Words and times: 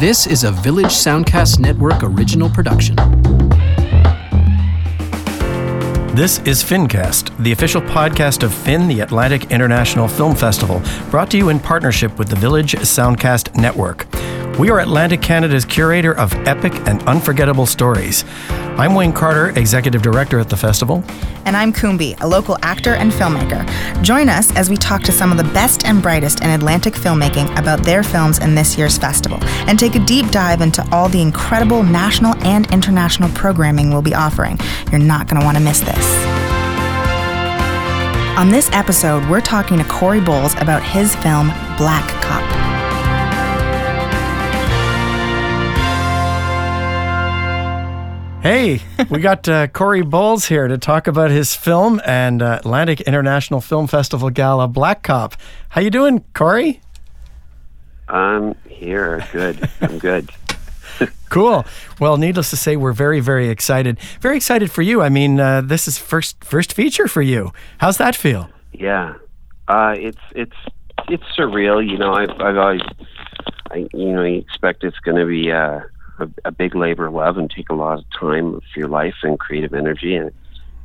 This 0.00 0.26
is 0.26 0.44
a 0.44 0.50
Village 0.50 0.86
Soundcast 0.86 1.58
Network 1.58 2.02
original 2.02 2.48
production. 2.48 2.96
This 6.16 6.38
is 6.46 6.64
FinCast, 6.64 7.36
the 7.36 7.52
official 7.52 7.82
podcast 7.82 8.42
of 8.42 8.54
Fin, 8.54 8.88
the 8.88 9.00
Atlantic 9.00 9.50
International 9.50 10.08
Film 10.08 10.34
Festival, 10.34 10.80
brought 11.10 11.30
to 11.32 11.36
you 11.36 11.50
in 11.50 11.60
partnership 11.60 12.18
with 12.18 12.30
the 12.30 12.36
Village 12.36 12.72
Soundcast 12.76 13.54
Network. 13.60 14.06
We 14.60 14.68
are 14.68 14.80
Atlantic 14.80 15.22
Canada's 15.22 15.64
curator 15.64 16.14
of 16.14 16.34
epic 16.46 16.74
and 16.86 17.02
unforgettable 17.04 17.64
stories. 17.64 18.26
I'm 18.50 18.94
Wayne 18.94 19.14
Carter, 19.14 19.58
Executive 19.58 20.02
Director 20.02 20.38
at 20.38 20.50
the 20.50 20.56
festival. 20.58 21.02
And 21.46 21.56
I'm 21.56 21.72
Koumbie, 21.72 22.20
a 22.20 22.28
local 22.28 22.58
actor 22.60 22.92
and 22.92 23.10
filmmaker. 23.10 23.64
Join 24.02 24.28
us 24.28 24.54
as 24.56 24.68
we 24.68 24.76
talk 24.76 25.02
to 25.04 25.12
some 25.12 25.32
of 25.32 25.38
the 25.38 25.50
best 25.54 25.86
and 25.86 26.02
brightest 26.02 26.42
in 26.42 26.50
Atlantic 26.50 26.92
filmmaking 26.92 27.58
about 27.58 27.84
their 27.84 28.02
films 28.02 28.38
in 28.38 28.54
this 28.54 28.76
year's 28.76 28.98
festival 28.98 29.38
and 29.66 29.78
take 29.78 29.94
a 29.94 30.04
deep 30.04 30.30
dive 30.30 30.60
into 30.60 30.86
all 30.92 31.08
the 31.08 31.22
incredible 31.22 31.82
national 31.82 32.34
and 32.44 32.70
international 32.70 33.30
programming 33.30 33.88
we'll 33.88 34.02
be 34.02 34.14
offering. 34.14 34.58
You're 34.90 35.00
not 35.00 35.26
going 35.26 35.40
to 35.40 35.46
want 35.46 35.56
to 35.56 35.64
miss 35.64 35.80
this. 35.80 36.26
On 38.36 38.50
this 38.50 38.68
episode, 38.72 39.26
we're 39.30 39.40
talking 39.40 39.78
to 39.78 39.84
Corey 39.84 40.20
Bowles 40.20 40.54
about 40.56 40.82
his 40.82 41.16
film 41.16 41.46
Black 41.78 42.06
Cop. 42.22 42.69
Hey, 48.42 48.80
we 49.10 49.20
got 49.20 49.46
uh, 49.50 49.66
Corey 49.66 50.00
Bowles 50.00 50.46
here 50.46 50.66
to 50.66 50.78
talk 50.78 51.06
about 51.06 51.30
his 51.30 51.54
film 51.54 52.00
and 52.06 52.40
uh, 52.40 52.56
Atlantic 52.60 53.02
International 53.02 53.60
Film 53.60 53.86
Festival 53.86 54.30
Gala 54.30 54.66
Black 54.66 55.02
Cop. 55.02 55.36
How 55.68 55.82
you 55.82 55.90
doing, 55.90 56.24
Corey? 56.32 56.80
I'm 58.08 58.54
here. 58.66 59.22
Good. 59.30 59.68
I'm 59.82 59.98
good. 59.98 60.30
cool. 61.28 61.66
Well, 62.00 62.16
needless 62.16 62.48
to 62.48 62.56
say, 62.56 62.76
we're 62.76 62.94
very, 62.94 63.20
very 63.20 63.50
excited. 63.50 63.98
Very 64.22 64.36
excited 64.36 64.70
for 64.70 64.80
you. 64.80 65.02
I 65.02 65.10
mean, 65.10 65.38
uh, 65.38 65.60
this 65.60 65.86
is 65.86 65.98
first 65.98 66.42
first 66.42 66.72
feature 66.72 67.08
for 67.08 67.20
you. 67.20 67.52
How's 67.76 67.98
that 67.98 68.16
feel? 68.16 68.48
Yeah, 68.72 69.16
uh, 69.68 69.94
it's 69.98 70.22
it's 70.34 70.56
it's 71.10 71.24
surreal. 71.38 71.86
You 71.86 71.98
know, 71.98 72.14
I've, 72.14 72.40
I've 72.40 72.56
always, 72.56 72.80
I, 73.70 73.86
you 73.92 74.12
know, 74.14 74.24
you 74.24 74.38
expect 74.38 74.82
it's 74.82 74.98
going 75.00 75.18
to 75.18 75.26
be. 75.26 75.52
A, 76.20 76.30
a 76.44 76.52
big 76.52 76.74
labor 76.74 77.06
of 77.06 77.14
love 77.14 77.38
and 77.38 77.50
take 77.50 77.70
a 77.70 77.74
lot 77.74 77.98
of 77.98 78.04
time 78.18 78.54
of 78.54 78.62
your 78.76 78.88
life 78.88 79.14
and 79.22 79.38
creative 79.38 79.74
energy 79.74 80.14
and 80.14 80.32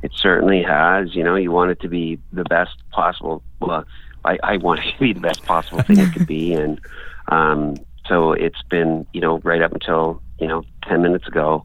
it 0.02 0.12
certainly 0.14 0.62
has. 0.62 1.14
You 1.14 1.24
know 1.24 1.36
you 1.36 1.50
want 1.50 1.70
it 1.70 1.80
to 1.80 1.88
be 1.88 2.18
the 2.32 2.44
best 2.44 2.76
possible 2.90 3.42
well 3.60 3.84
i, 4.24 4.38
I 4.42 4.56
want 4.58 4.80
it 4.80 4.92
to 4.92 4.98
be 4.98 5.12
the 5.12 5.20
best 5.20 5.44
possible 5.44 5.82
thing 5.82 5.98
it 5.98 6.12
could 6.12 6.26
be 6.26 6.52
and 6.62 6.80
um, 7.28 7.76
so 8.08 8.32
it's 8.32 8.62
been 8.68 9.06
you 9.12 9.20
know 9.20 9.38
right 9.38 9.62
up 9.62 9.72
until 9.72 10.20
you 10.38 10.46
know 10.46 10.64
10 10.84 11.02
minutes 11.02 11.26
ago 11.26 11.64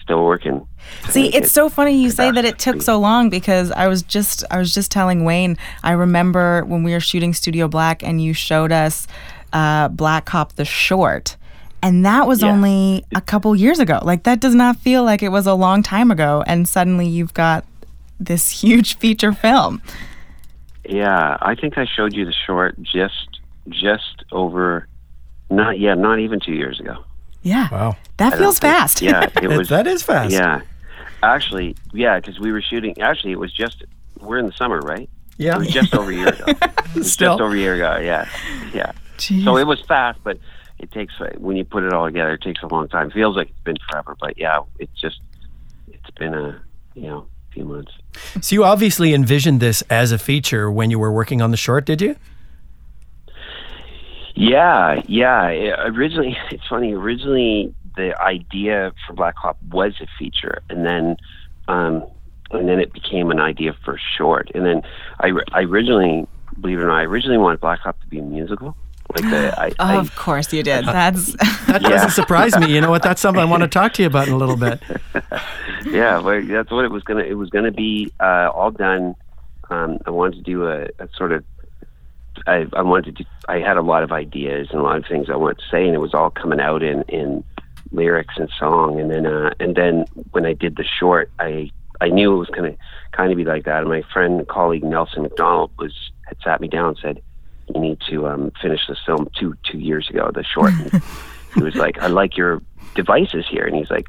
still 0.00 0.24
working. 0.24 0.66
See 1.08 1.28
it's 1.28 1.48
it 1.48 1.50
so 1.50 1.68
funny 1.68 1.96
you 2.02 2.10
say 2.10 2.30
that 2.30 2.44
it 2.44 2.58
took 2.58 2.82
so 2.82 2.98
long 2.98 3.28
because 3.28 3.70
i 3.72 3.86
was 3.86 4.02
just 4.02 4.44
i 4.50 4.58
was 4.58 4.72
just 4.72 4.90
telling 4.90 5.24
wayne 5.24 5.58
i 5.82 5.92
remember 5.92 6.64
when 6.64 6.82
we 6.82 6.92
were 6.92 7.00
shooting 7.00 7.34
studio 7.34 7.68
black 7.68 8.02
and 8.02 8.22
you 8.22 8.32
showed 8.32 8.72
us 8.72 9.06
uh, 9.52 9.88
black 9.88 10.24
cop 10.24 10.54
the 10.54 10.64
short 10.64 11.36
and 11.82 12.04
that 12.04 12.26
was 12.26 12.42
yeah. 12.42 12.50
only 12.50 13.04
a 13.14 13.20
couple 13.20 13.54
years 13.56 13.78
ago. 13.78 14.00
Like, 14.02 14.24
that 14.24 14.40
does 14.40 14.54
not 14.54 14.76
feel 14.76 15.04
like 15.04 15.22
it 15.22 15.30
was 15.30 15.46
a 15.46 15.54
long 15.54 15.82
time 15.82 16.10
ago. 16.10 16.44
And 16.46 16.68
suddenly 16.68 17.06
you've 17.06 17.34
got 17.34 17.64
this 18.18 18.50
huge 18.62 18.96
feature 18.98 19.32
film. 19.32 19.82
Yeah, 20.84 21.36
I 21.40 21.54
think 21.54 21.78
I 21.78 21.84
showed 21.84 22.14
you 22.14 22.24
the 22.24 22.32
short 22.32 22.80
just 22.82 23.28
just 23.68 24.24
over 24.32 24.88
not 25.50 25.78
yeah, 25.78 25.94
not 25.94 26.18
even 26.18 26.40
2 26.40 26.52
years 26.52 26.80
ago. 26.80 27.04
Yeah. 27.42 27.68
Wow. 27.70 27.96
That 28.16 28.36
feels 28.36 28.58
think, 28.58 28.74
fast. 28.74 29.02
Yeah, 29.02 29.28
it 29.42 29.48
was 29.48 29.68
That 29.68 29.86
is 29.86 30.02
fast. 30.02 30.32
Yeah. 30.32 30.62
Actually, 31.22 31.76
yeah, 31.92 32.18
cuz 32.20 32.40
we 32.40 32.50
were 32.50 32.62
shooting 32.62 33.00
actually 33.00 33.32
it 33.32 33.38
was 33.38 33.52
just 33.52 33.84
we're 34.18 34.38
in 34.38 34.46
the 34.46 34.52
summer, 34.52 34.80
right? 34.80 35.08
Yeah. 35.36 35.56
It 35.56 35.58
was 35.58 35.68
just 35.68 35.94
over 35.94 36.10
a 36.10 36.14
year 36.14 36.28
ago. 36.28 36.44
Still. 37.02 37.32
just 37.32 37.40
over 37.40 37.54
a 37.54 37.58
year 37.58 37.74
ago. 37.74 37.98
Yeah. 37.98 38.28
Yeah. 38.74 38.92
Jeez. 39.18 39.44
So 39.44 39.56
it 39.58 39.66
was 39.66 39.80
fast, 39.82 40.18
but 40.24 40.38
it 40.80 40.90
takes 40.90 41.12
when 41.36 41.56
you 41.56 41.64
put 41.64 41.84
it 41.84 41.92
all 41.92 42.06
together, 42.06 42.32
it 42.32 42.42
takes 42.42 42.62
a 42.62 42.66
long 42.66 42.88
time. 42.88 43.10
Feels 43.10 43.36
like 43.36 43.50
it's 43.50 43.60
been 43.60 43.76
forever, 43.90 44.16
but 44.18 44.38
yeah, 44.38 44.60
it's 44.78 44.98
just 45.00 45.20
it's 45.88 46.10
been 46.18 46.34
a 46.34 46.60
you 46.94 47.02
know 47.02 47.26
few 47.52 47.64
months. 47.64 47.92
So 48.40 48.54
you 48.54 48.64
obviously 48.64 49.12
envisioned 49.12 49.60
this 49.60 49.82
as 49.90 50.10
a 50.10 50.18
feature 50.18 50.70
when 50.70 50.90
you 50.90 50.98
were 50.98 51.12
working 51.12 51.42
on 51.42 51.50
the 51.50 51.56
short, 51.56 51.84
did 51.84 52.00
you? 52.00 52.16
Yeah, 54.34 55.02
yeah. 55.06 55.48
It, 55.48 55.74
originally, 55.78 56.36
it's 56.50 56.66
funny. 56.66 56.94
Originally, 56.94 57.74
the 57.96 58.18
idea 58.22 58.92
for 59.06 59.12
Black 59.12 59.36
Cop 59.36 59.58
was 59.70 59.94
a 60.00 60.06
feature, 60.18 60.62
and 60.70 60.86
then, 60.86 61.16
um, 61.68 62.06
and 62.52 62.68
then 62.68 62.80
it 62.80 62.92
became 62.92 63.30
an 63.30 63.40
idea 63.40 63.76
for 63.84 64.00
short. 64.16 64.50
And 64.54 64.64
then 64.64 64.82
I, 65.20 65.32
I 65.52 65.62
originally, 65.62 66.26
believe 66.58 66.78
it 66.78 66.82
or 66.82 66.86
not, 66.86 67.00
I 67.00 67.02
originally 67.02 67.38
wanted 67.38 67.60
Black 67.60 67.82
Cop 67.82 68.00
to 68.00 68.06
be 68.06 68.18
a 68.18 68.22
musical. 68.22 68.76
Like 69.14 69.30
the, 69.30 69.60
I, 69.60 69.72
I, 69.78 69.96
of 69.96 70.14
course 70.14 70.52
you 70.52 70.62
did. 70.62 70.84
That's 70.84 71.32
that 71.66 71.82
doesn't 71.82 72.10
surprise 72.10 72.56
me. 72.58 72.72
You 72.72 72.80
know 72.80 72.90
what? 72.90 73.02
That's 73.02 73.20
something 73.20 73.40
I 73.40 73.44
want 73.44 73.62
to 73.62 73.68
talk 73.68 73.92
to 73.94 74.02
you 74.02 74.06
about 74.06 74.28
in 74.28 74.34
a 74.34 74.36
little 74.36 74.56
bit. 74.56 74.80
yeah, 75.86 76.18
well, 76.18 76.42
that's 76.42 76.70
what 76.70 76.84
it 76.84 76.90
was 76.90 77.02
gonna. 77.02 77.22
It 77.22 77.34
was 77.34 77.50
gonna 77.50 77.72
be 77.72 78.12
uh, 78.20 78.50
all 78.54 78.70
done. 78.70 79.14
Um, 79.68 79.98
I 80.06 80.10
wanted 80.10 80.36
to 80.36 80.42
do 80.42 80.66
a, 80.66 80.84
a 80.98 81.08
sort 81.16 81.32
of. 81.32 81.44
I, 82.46 82.66
I 82.72 82.82
wanted 82.82 83.16
to. 83.16 83.24
Do, 83.24 83.30
I 83.48 83.58
had 83.58 83.76
a 83.76 83.82
lot 83.82 84.02
of 84.02 84.12
ideas 84.12 84.68
and 84.70 84.80
a 84.80 84.82
lot 84.82 84.96
of 84.96 85.06
things 85.06 85.28
I 85.28 85.36
wanted 85.36 85.58
to 85.58 85.68
say, 85.70 85.86
and 85.86 85.94
it 85.94 86.00
was 86.00 86.14
all 86.14 86.30
coming 86.30 86.60
out 86.60 86.82
in 86.82 87.02
in 87.08 87.44
lyrics 87.92 88.34
and 88.36 88.48
song. 88.58 89.00
And 89.00 89.10
then 89.10 89.26
uh, 89.26 89.54
and 89.58 89.74
then 89.74 90.04
when 90.30 90.46
I 90.46 90.52
did 90.52 90.76
the 90.76 90.84
short, 90.84 91.30
I 91.38 91.70
I 92.00 92.08
knew 92.08 92.32
it 92.34 92.38
was 92.38 92.50
gonna 92.50 92.76
kind 93.12 93.32
of 93.32 93.36
be 93.36 93.44
like 93.44 93.64
that. 93.64 93.80
And 93.80 93.88
my 93.88 94.02
friend 94.12 94.38
and 94.38 94.48
colleague 94.48 94.84
Nelson 94.84 95.22
McDonald 95.22 95.70
was 95.78 96.12
had 96.26 96.38
sat 96.42 96.60
me 96.60 96.68
down 96.68 96.90
and 96.90 96.98
said 96.98 97.22
you 97.74 97.80
need 97.80 98.00
to 98.08 98.26
um, 98.26 98.52
finish 98.60 98.80
this 98.88 98.98
film 99.04 99.28
two 99.38 99.56
two 99.64 99.78
years 99.78 100.08
ago, 100.10 100.30
the 100.32 100.44
short. 100.44 100.72
he 101.54 101.62
was 101.62 101.74
like, 101.74 101.98
I 101.98 102.06
like 102.06 102.36
your 102.36 102.62
devices 102.94 103.46
here, 103.48 103.64
and 103.64 103.76
he's 103.76 103.90
like, 103.90 104.06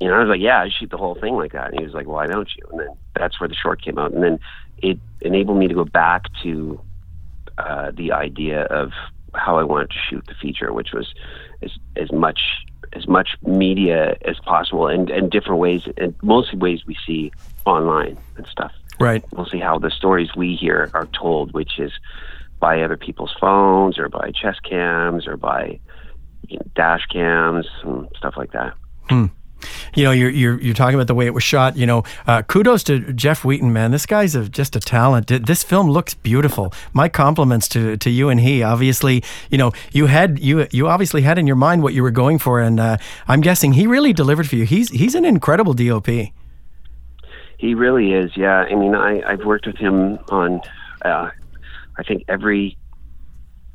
you 0.00 0.08
know, 0.08 0.14
I 0.14 0.20
was 0.20 0.28
like, 0.28 0.40
yeah, 0.40 0.60
I 0.60 0.68
shoot 0.68 0.90
the 0.90 0.96
whole 0.96 1.14
thing 1.14 1.34
like 1.34 1.52
that, 1.52 1.70
and 1.70 1.78
he 1.78 1.84
was 1.84 1.94
like, 1.94 2.06
why 2.06 2.26
don't 2.26 2.48
you? 2.56 2.66
And 2.70 2.80
then 2.80 2.96
that's 3.14 3.40
where 3.40 3.48
the 3.48 3.54
short 3.54 3.82
came 3.82 3.98
out, 3.98 4.12
and 4.12 4.22
then 4.22 4.38
it 4.78 4.98
enabled 5.20 5.58
me 5.58 5.68
to 5.68 5.74
go 5.74 5.84
back 5.84 6.24
to 6.42 6.80
uh, 7.58 7.90
the 7.94 8.12
idea 8.12 8.64
of 8.64 8.92
how 9.34 9.58
I 9.58 9.62
wanted 9.62 9.90
to 9.90 9.98
shoot 10.08 10.26
the 10.26 10.34
feature, 10.34 10.72
which 10.72 10.92
was 10.92 11.14
as 11.62 11.70
as 11.96 12.10
much 12.12 12.40
as 12.92 13.06
much 13.06 13.36
media 13.42 14.16
as 14.24 14.38
possible 14.40 14.88
and, 14.88 15.10
and 15.10 15.30
different 15.30 15.60
ways 15.60 15.82
and 15.96 16.14
mostly 16.22 16.58
ways 16.58 16.84
we 16.86 16.96
see 17.06 17.30
online 17.64 18.18
and 18.36 18.46
stuff. 18.46 18.72
Right. 18.98 19.24
We'll 19.32 19.46
see 19.46 19.60
how 19.60 19.78
the 19.78 19.90
stories 19.90 20.34
we 20.36 20.56
hear 20.56 20.90
are 20.92 21.06
told, 21.06 21.52
which 21.52 21.78
is 21.78 21.92
by 22.60 22.82
other 22.82 22.96
people's 22.96 23.34
phones 23.40 23.98
or 23.98 24.08
by 24.08 24.30
chest 24.30 24.62
cams 24.62 25.26
or 25.26 25.36
by 25.36 25.80
you 26.46 26.58
know, 26.58 26.66
dash 26.74 27.06
cams 27.06 27.66
and 27.82 28.08
stuff 28.16 28.34
like 28.36 28.52
that. 28.52 28.74
Hmm. 29.08 29.26
You 29.94 30.04
know, 30.04 30.10
you're, 30.10 30.30
you're 30.30 30.60
you're 30.60 30.74
talking 30.74 30.94
about 30.94 31.06
the 31.06 31.14
way 31.14 31.26
it 31.26 31.34
was 31.34 31.42
shot. 31.42 31.76
You 31.76 31.86
know, 31.86 32.02
uh, 32.26 32.42
kudos 32.42 32.82
to 32.84 33.12
Jeff 33.12 33.44
Wheaton, 33.44 33.72
man. 33.72 33.90
This 33.90 34.06
guy's 34.06 34.34
a, 34.34 34.48
just 34.48 34.76
a 34.76 34.80
talent. 34.80 35.26
This 35.26 35.62
film 35.62 35.90
looks 35.90 36.14
beautiful. 36.14 36.72
My 36.92 37.08
compliments 37.08 37.68
to, 37.70 37.96
to 37.98 38.10
you 38.10 38.28
and 38.28 38.40
he. 38.40 38.62
Obviously, 38.62 39.22
you 39.50 39.58
know, 39.58 39.72
you 39.92 40.06
had 40.06 40.38
you 40.38 40.66
you 40.70 40.88
obviously 40.88 41.22
had 41.22 41.38
in 41.38 41.46
your 41.46 41.56
mind 41.56 41.82
what 41.82 41.92
you 41.92 42.02
were 42.02 42.10
going 42.10 42.38
for, 42.38 42.60
and 42.60 42.80
uh, 42.80 42.96
I'm 43.28 43.40
guessing 43.40 43.74
he 43.74 43.86
really 43.86 44.12
delivered 44.12 44.48
for 44.48 44.56
you. 44.56 44.64
He's 44.64 44.88
he's 44.90 45.14
an 45.14 45.24
incredible 45.24 45.74
DOP. 45.74 46.08
He 47.58 47.74
really 47.74 48.14
is. 48.14 48.30
Yeah, 48.36 48.60
I 48.60 48.74
mean, 48.74 48.94
I 48.94 49.20
I've 49.26 49.44
worked 49.44 49.66
with 49.66 49.76
him 49.76 50.18
on 50.30 50.60
uh, 51.02 51.30
I 52.00 52.02
think 52.02 52.24
every 52.28 52.78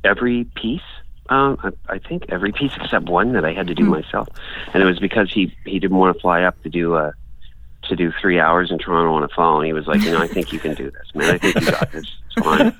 every 0.04 0.44
piece. 0.56 0.80
Um, 1.28 1.58
I, 1.62 1.94
I 1.94 1.98
think 1.98 2.26
every 2.28 2.52
piece 2.52 2.72
except 2.76 3.08
one 3.08 3.32
that 3.32 3.44
I 3.44 3.52
had 3.52 3.66
to 3.68 3.74
do 3.74 3.84
mm. 3.84 4.02
myself, 4.02 4.28
and 4.72 4.82
it 4.82 4.86
was 4.86 4.98
because 4.98 5.32
he 5.32 5.56
he 5.64 5.78
didn't 5.78 5.96
want 5.96 6.16
to 6.16 6.20
fly 6.20 6.42
up 6.42 6.60
to 6.62 6.68
do 6.68 6.96
a 6.96 7.14
to 7.88 7.96
do 7.96 8.12
three 8.20 8.40
hours 8.40 8.70
in 8.72 8.78
Toronto 8.78 9.12
on 9.14 9.22
a 9.22 9.28
phone. 9.28 9.64
He 9.64 9.72
was 9.72 9.86
like, 9.86 10.02
you 10.02 10.10
know, 10.10 10.20
I 10.20 10.26
think 10.26 10.52
you 10.52 10.58
can 10.58 10.74
do 10.74 10.90
this, 10.90 11.14
man. 11.14 11.34
I 11.34 11.38
think 11.38 11.54
you 11.54 11.70
got 11.70 11.92
this. 11.92 12.04
It's 12.04 12.44
fine. 12.44 12.70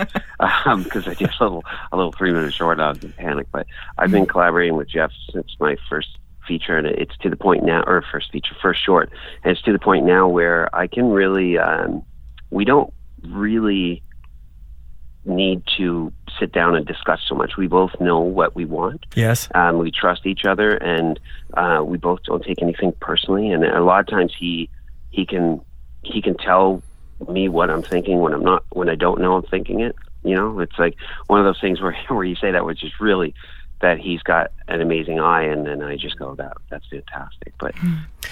Because 0.82 1.06
um, 1.06 1.10
I 1.10 1.14
did 1.14 1.30
a 1.30 1.42
little 1.44 1.64
a 1.92 1.96
little 1.96 2.12
three 2.12 2.32
minute 2.32 2.52
short. 2.52 2.78
Was 2.78 3.02
in 3.02 3.12
panic, 3.12 3.46
but 3.52 3.66
I've 3.98 4.10
been 4.10 4.26
collaborating 4.26 4.76
with 4.76 4.88
Jeff 4.88 5.12
since 5.32 5.56
my 5.60 5.76
first 5.88 6.18
feature, 6.46 6.76
and 6.76 6.86
it's 6.86 7.16
to 7.18 7.30
the 7.30 7.36
point 7.36 7.64
now, 7.64 7.82
or 7.86 8.02
first 8.12 8.32
feature, 8.32 8.54
first 8.60 8.84
short, 8.84 9.10
and 9.44 9.52
it's 9.52 9.62
to 9.62 9.72
the 9.72 9.78
point 9.78 10.04
now 10.04 10.28
where 10.28 10.74
I 10.74 10.86
can 10.86 11.10
really. 11.10 11.58
Um, 11.58 12.04
we 12.50 12.64
don't 12.64 12.92
really 13.22 14.02
need 15.26 15.62
to 15.76 16.12
sit 16.38 16.52
down 16.52 16.76
and 16.76 16.86
discuss 16.86 17.20
so 17.28 17.34
much. 17.34 17.56
We 17.56 17.66
both 17.66 17.98
know 18.00 18.20
what 18.20 18.54
we 18.54 18.64
want. 18.64 19.06
Yes. 19.14 19.48
Um, 19.54 19.78
we 19.78 19.90
trust 19.90 20.26
each 20.26 20.44
other, 20.44 20.76
and 20.76 21.18
uh, 21.54 21.82
we 21.84 21.98
both 21.98 22.22
don't 22.24 22.44
take 22.44 22.62
anything 22.62 22.92
personally. 23.00 23.50
And 23.50 23.64
a 23.64 23.82
lot 23.82 24.00
of 24.00 24.06
times, 24.06 24.32
he 24.38 24.68
he 25.10 25.26
can 25.26 25.60
he 26.02 26.22
can 26.22 26.36
tell 26.36 26.82
me 27.28 27.48
what 27.48 27.70
I'm 27.70 27.82
thinking 27.82 28.20
when 28.20 28.32
I'm 28.32 28.44
not 28.44 28.64
when 28.70 28.88
I 28.88 28.94
don't 28.94 29.20
know 29.20 29.36
I'm 29.36 29.42
thinking 29.42 29.80
it. 29.80 29.96
You 30.22 30.34
know, 30.34 30.58
it's 30.60 30.78
like 30.78 30.96
one 31.26 31.40
of 31.40 31.46
those 31.46 31.60
things 31.60 31.80
where 31.80 31.96
where 32.08 32.24
you 32.24 32.36
say 32.36 32.52
that, 32.52 32.64
which 32.64 32.84
is 32.84 32.92
really 33.00 33.34
that 33.80 33.98
he's 33.98 34.22
got 34.22 34.52
an 34.68 34.80
amazing 34.80 35.20
eye, 35.20 35.42
and 35.42 35.66
then 35.66 35.82
I 35.82 35.96
just 35.96 36.18
go, 36.18 36.34
that 36.36 36.56
that's 36.70 36.86
fantastic. 36.88 37.54
But 37.58 37.74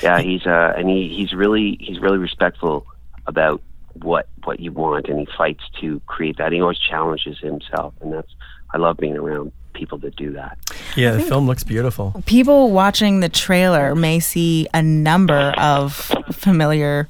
yeah, 0.02 0.20
he's 0.20 0.46
uh, 0.46 0.72
and 0.76 0.88
he 0.88 1.14
he's 1.14 1.32
really 1.32 1.76
he's 1.80 2.00
really 2.00 2.18
respectful 2.18 2.86
about 3.26 3.62
what 4.02 4.28
what 4.44 4.60
you 4.60 4.72
want, 4.72 5.08
and 5.08 5.18
he 5.20 5.28
fights 5.36 5.64
to 5.80 6.00
create 6.06 6.36
that. 6.38 6.52
He 6.52 6.60
always 6.60 6.78
challenges 6.78 7.38
himself, 7.38 7.94
and 8.00 8.12
that's 8.12 8.34
I 8.72 8.78
love 8.78 8.96
being 8.96 9.16
around 9.16 9.52
people 9.72 9.98
that 9.98 10.16
do 10.16 10.32
that. 10.32 10.58
Yeah, 10.96 11.12
the 11.12 11.22
film 11.22 11.46
looks 11.46 11.64
beautiful. 11.64 12.22
People 12.26 12.70
watching 12.70 13.20
the 13.20 13.28
trailer 13.28 13.94
may 13.94 14.20
see 14.20 14.68
a 14.72 14.82
number 14.82 15.52
of 15.58 15.94
familiar 16.32 17.08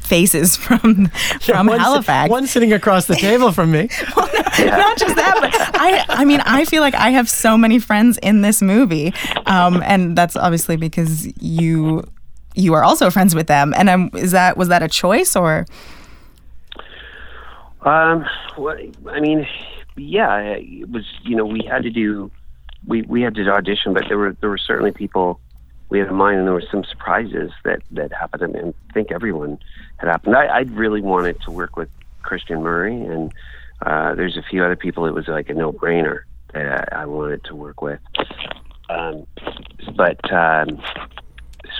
faces 0.00 0.56
from 0.56 1.06
from 1.40 1.66
one, 1.66 1.78
Halifax. 1.78 2.30
One 2.30 2.46
sitting 2.46 2.72
across 2.72 3.06
the 3.06 3.16
table 3.16 3.52
from 3.52 3.70
me. 3.70 3.88
Not 4.16 4.98
just 4.98 5.16
that, 5.16 5.38
but 5.40 5.80
I 5.80 6.04
I 6.08 6.24
mean 6.24 6.40
I 6.44 6.64
feel 6.64 6.82
like 6.82 6.94
I 6.94 7.10
have 7.10 7.28
so 7.28 7.56
many 7.56 7.78
friends 7.78 8.18
in 8.18 8.42
this 8.42 8.60
movie, 8.62 9.14
um, 9.46 9.82
and 9.84 10.16
that's 10.16 10.36
obviously 10.36 10.76
because 10.76 11.26
you 11.42 12.04
you 12.54 12.74
are 12.74 12.82
also 12.82 13.10
friends 13.10 13.34
with 13.34 13.46
them. 13.46 13.72
And 13.76 13.88
um, 13.88 14.10
is 14.14 14.32
that 14.32 14.56
was 14.56 14.68
that 14.68 14.82
a 14.82 14.88
choice 14.88 15.36
or? 15.36 15.66
Um, 17.82 18.26
well, 18.58 18.76
I 19.08 19.20
mean, 19.20 19.46
yeah, 19.96 20.38
it 20.38 20.90
was. 20.90 21.04
You 21.22 21.36
know, 21.36 21.46
we 21.46 21.62
had 21.62 21.82
to 21.84 21.90
do, 21.90 22.30
we 22.86 23.02
we 23.02 23.22
had 23.22 23.34
to 23.36 23.48
audition, 23.48 23.94
but 23.94 24.04
there 24.08 24.18
were 24.18 24.36
there 24.40 24.50
were 24.50 24.58
certainly 24.58 24.92
people 24.92 25.40
we 25.88 25.98
had 25.98 26.08
in 26.08 26.14
mind, 26.14 26.38
and 26.38 26.46
there 26.46 26.54
were 26.54 26.64
some 26.70 26.84
surprises 26.84 27.52
that 27.64 27.80
that 27.92 28.12
happened. 28.12 28.54
And 28.54 28.74
I 28.90 28.92
think 28.92 29.10
everyone 29.10 29.58
had 29.96 30.08
happened. 30.08 30.36
I, 30.36 30.46
I 30.46 30.60
really 30.60 31.00
wanted 31.00 31.40
to 31.42 31.50
work 31.50 31.76
with 31.76 31.88
Christian 32.22 32.62
Murray, 32.62 32.94
and 32.94 33.32
uh, 33.82 34.14
there's 34.14 34.36
a 34.36 34.42
few 34.42 34.62
other 34.62 34.76
people. 34.76 35.06
It 35.06 35.14
was 35.14 35.28
like 35.28 35.48
a 35.48 35.54
no 35.54 35.72
brainer 35.72 36.22
that 36.52 36.92
I, 36.92 37.02
I 37.02 37.06
wanted 37.06 37.44
to 37.44 37.54
work 37.54 37.80
with. 37.80 38.00
Um, 38.88 39.26
but 39.96 40.32
um, 40.32 40.82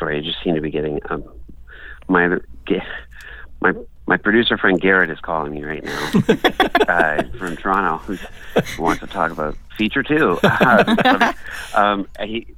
sorry, 0.01 0.19
I 0.19 0.21
just 0.21 0.43
seem 0.43 0.57
to 0.57 0.61
be 0.61 0.71
getting 0.71 0.99
um, 1.09 1.23
my 2.09 2.37
my 3.61 3.73
my 4.07 4.17
producer 4.17 4.59
friend 4.59 4.81
Garrett 4.81 5.11
is 5.11 5.21
calling 5.21 5.53
me 5.53 5.63
right 5.63 5.85
now 5.85 6.11
uh, 6.89 7.23
from 7.39 7.57
Toronto, 7.57 7.99
who's, 7.99 8.21
who 8.75 8.83
wants 8.83 9.01
to 9.01 9.07
talk 9.07 9.31
about 9.31 9.57
feature 9.79 10.03
two. 10.03 10.41
um, 11.75 12.09
he, 12.21 12.49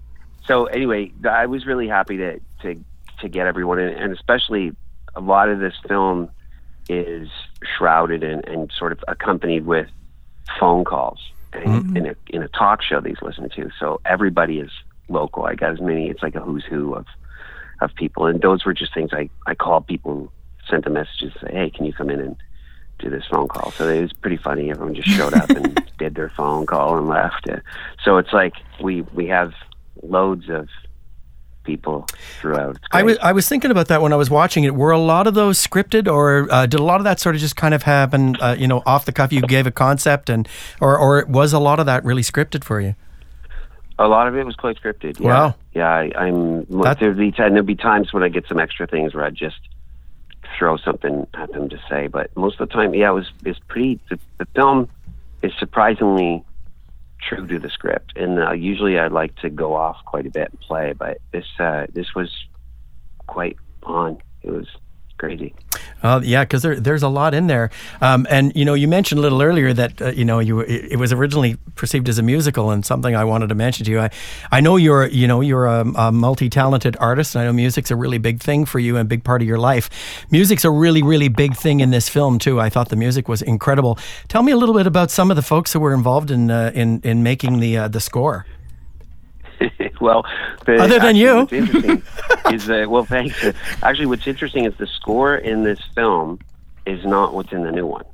so 0.47 0.65
anyway, 0.67 1.13
I 1.29 1.45
was 1.45 1.67
really 1.67 1.89
happy 1.89 2.17
to 2.17 2.41
to 2.63 2.83
to 3.21 3.29
get 3.29 3.47
everyone 3.47 3.79
in, 3.79 3.91
and 3.91 4.13
especially 4.15 4.75
a 5.15 5.21
lot 5.21 5.51
of 5.51 5.59
this 5.59 5.75
film 5.87 6.31
is 6.89 7.29
shrouded 7.77 8.23
and, 8.23 8.47
and 8.49 8.73
sort 8.77 8.93
of 8.93 9.05
accompanied 9.07 9.67
with 9.67 9.89
phone 10.59 10.85
calls 10.85 11.21
and, 11.53 11.65
mm-hmm. 11.65 11.97
in 11.97 12.07
a 12.07 12.15
in 12.29 12.43
a 12.43 12.49
talk 12.49 12.83
show 12.83 13.01
that 13.01 13.09
he's 13.09 13.21
listening 13.21 13.51
to. 13.51 13.71
So 13.79 14.01
everybody 14.05 14.59
is 14.59 14.71
local. 15.09 15.45
I 15.45 15.55
got 15.55 15.73
as 15.73 15.81
many. 15.81 16.09
It's 16.09 16.23
like 16.23 16.35
a 16.35 16.41
who's 16.41 16.65
who 16.65 16.95
of 16.95 17.07
of 17.91 17.95
people, 17.97 18.27
and 18.27 18.41
those 18.41 18.65
were 18.65 18.75
just 18.75 18.95
things 18.95 19.11
I 19.13 19.29
I 19.47 19.55
called 19.55 19.87
people, 19.87 20.33
sent 20.69 20.85
them 20.85 20.95
messages, 20.95 21.33
say, 21.41 21.53
hey, 21.53 21.71
can 21.71 21.85
you 21.85 21.93
come 21.93 22.11
in 22.11 22.21
and 22.21 22.37
do 22.99 23.11
this 23.11 23.25
phone 23.31 23.49
call? 23.49 23.73
So 23.73 23.89
it 23.89 24.03
was 24.03 24.13
pretty 24.13 24.37
funny. 24.37 24.71
Everyone 24.71 24.95
just 24.95 25.09
showed 25.09 25.35
up 25.35 25.51
and 25.51 25.91
did 25.99 26.15
their 26.15 26.31
phone 26.31 26.67
call 26.67 26.99
and 26.99 27.09
left. 27.09 27.49
So 28.05 28.19
it's 28.19 28.33
like 28.33 28.55
we 28.81 29.03
we 29.03 29.27
have 29.27 29.53
loads 30.03 30.49
of 30.49 30.69
people 31.65 32.07
throughout. 32.41 32.79
I 32.91 33.03
was 33.03 33.19
I 33.19 33.33
was 33.33 33.49
thinking 33.49 33.71
about 33.71 33.89
that 33.89 34.03
when 34.03 34.13
I 34.13 34.17
was 34.17 34.31
watching 34.31 34.65
it. 34.65 34.75
Were 34.75 34.91
a 34.91 34.99
lot 34.99 35.27
of 35.27 35.35
those 35.35 35.65
scripted, 35.65 36.13
or 36.13 36.51
uh, 36.53 36.67
did 36.67 36.81
a 36.81 36.83
lot 36.83 37.01
of 37.01 37.05
that 37.05 37.21
sort 37.21 37.35
of 37.35 37.41
just 37.41 37.57
kind 37.57 37.75
of 37.75 37.83
happen, 37.83 38.37
uh, 38.41 38.57
you 38.59 38.67
know, 38.67 38.83
off 38.87 39.05
the 39.05 39.13
cuff? 39.13 39.33
You 39.33 39.43
gave 39.43 39.67
a 39.67 39.71
concept, 39.71 40.29
and 40.31 40.49
or 40.81 40.99
or 40.99 41.25
was 41.29 41.53
a 41.53 41.59
lot 41.59 41.81
of 41.81 41.87
that 41.87 42.05
really 42.05 42.23
scripted 42.23 42.65
for 42.65 42.81
you? 42.81 42.95
A 43.99 44.09
lot 44.09 44.27
of 44.27 44.37
it 44.37 44.45
was 44.45 44.57
quite 44.57 44.77
scripted. 44.81 45.21
Yeah. 45.21 45.27
Wow. 45.27 45.55
Yeah, 45.75 45.91
I, 45.91 46.29
am 46.29 46.65
there'd 46.65 47.17
be 47.17 47.33
there'd 47.37 47.67
be 47.67 47.77
times 47.77 48.13
when 48.13 48.23
I 48.23 48.29
get 48.29 48.47
some 48.49 48.59
extra 48.59 48.87
things 48.87 49.15
where 49.15 49.25
I 49.25 49.31
just 49.31 49.61
throw 50.59 50.77
something 50.77 51.27
at 51.35 51.53
them 51.53 51.69
to 51.69 51.79
say, 51.89 52.09
but 52.09 52.35
most 52.37 52.61
of 52.61 52.69
the 52.69 52.75
time, 52.75 52.95
yeah, 52.95 53.11
it 53.11 53.15
was 53.15 53.31
it's 53.45 53.59
pretty. 53.69 54.01
The, 54.11 54.19
the 54.39 54.47
film 54.55 54.89
is 55.43 55.53
surprisingly 55.59 56.45
true 57.23 57.47
to 57.47 57.59
the 57.59 57.71
script. 57.71 58.17
And 58.17 58.39
uh, 58.39 58.53
usually 58.53 58.99
I 58.99 59.09
like 59.09 59.35
to 59.37 59.51
go 59.51 59.75
off 59.75 59.97
quite 60.05 60.27
a 60.27 60.31
bit 60.31 60.51
and 60.51 60.61
play, 60.61 60.93
but 60.93 61.19
this 61.33 61.47
uh, 61.59 61.87
this 61.93 62.15
was 62.15 62.31
quite 63.27 63.57
on. 63.83 64.19
It 64.43 64.51
was 64.51 64.67
crazy. 65.23 65.55
Uh, 66.03 66.21
yeah, 66.25 66.43
because 66.43 66.63
there, 66.63 66.81
there's 66.81 67.05
a 67.05 67.09
lot 67.09 67.33
in 67.33 67.47
there, 67.47 67.71
um, 68.01 68.27
and 68.29 68.51
you 68.57 68.65
know, 68.65 68.75
you 68.75 68.89
mentioned 68.89 69.21
a 69.21 69.23
little 69.23 69.41
earlier 69.41 69.73
that 69.73 70.03
uh, 70.03 70.09
you 70.09 70.25
know 70.25 70.41
you 70.41 70.59
it, 70.61 70.99
was 70.99 71.13
originally 71.13 71.57
perceived 71.77 72.09
as 72.09 72.19
a 72.19 72.25
musical, 72.25 72.73
and 72.73 72.85
something 72.85 73.15
I 73.15 73.23
wanted 73.23 73.49
to 73.51 73.55
mention 73.55 73.85
to 73.85 73.91
you. 73.93 74.01
I, 74.01 74.11
I 74.51 74.61
know 74.61 74.75
you're 74.75 75.07
you 75.07 75.29
know 75.29 75.41
you're 75.41 75.67
a, 75.67 75.87
a 75.95 76.11
multi-talented 76.11 76.97
artist, 76.99 77.37
and 77.37 77.43
I 77.43 77.45
know 77.45 77.53
music's 77.53 77.93
a 77.93 77.97
really 77.97 78.19
big 78.19 78.41
thing 78.41 78.65
for 78.65 78.81
you 78.81 78.97
and 78.97 79.07
a 79.07 79.09
big 79.09 79.23
part 79.23 79.43
of 79.43 79.47
your 79.47 79.59
life. 79.59 79.89
Music's 80.33 80.65
a 80.65 80.71
really 80.73 81.05
really 81.05 81.29
big 81.29 81.55
thing 81.55 81.79
in 81.79 81.91
this 81.91 82.09
film 82.09 82.41
too. 82.41 82.61
I 82.61 82.69
thought 82.69 82.89
the 82.89 82.97
music 82.97 83.29
was 83.29 83.41
incredible. 83.43 84.01
Tell 84.27 84.43
me 84.43 84.51
a 84.51 84.57
little 84.57 84.75
bit 84.75 84.89
about 84.89 85.13
some 85.13 85.31
of 85.31 85.37
the 85.37 85.43
folks 85.43 85.73
who 85.73 85.79
were 85.79 85.95
involved 85.95 86.33
in 86.33 86.51
uh, 86.51 86.73
in 86.75 87.01
in 87.05 87.23
making 87.23 87.61
the 87.61 87.79
uh, 87.79 87.89
the 87.89 88.01
score. 88.01 88.45
well, 90.01 90.25
the, 90.67 90.77
other 90.77 90.99
than 90.99 91.17
you, 91.17 91.43
is 92.53 92.67
that 92.67 92.87
well, 92.89 93.05
thanks. 93.05 93.45
Actually, 93.83 94.07
what's 94.07 94.27
interesting 94.27 94.65
is 94.65 94.75
the 94.77 94.87
score 94.87 95.37
in 95.37 95.63
this 95.63 95.81
film 95.95 96.39
is 96.87 97.05
not 97.05 97.35
what's 97.35 97.53
in 97.53 97.63
the 97.63 97.73
new 97.73 97.87
one. 97.87 98.05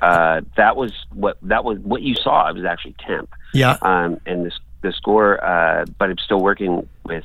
Uh, 0.00 0.42
that 0.56 0.76
was 0.76 0.92
what 1.12 1.38
that 1.42 1.64
was 1.64 1.78
what 1.80 2.02
you 2.02 2.14
saw. 2.14 2.48
It 2.48 2.54
was 2.54 2.64
actually 2.64 2.94
temp. 2.98 3.30
Yeah. 3.52 3.78
Um, 3.82 4.20
and 4.26 4.44
this 4.44 4.58
the 4.82 4.92
score, 4.92 5.42
uh, 5.44 5.84
but 5.98 6.10
I'm 6.10 6.18
still 6.18 6.40
working 6.40 6.88
with 7.04 7.24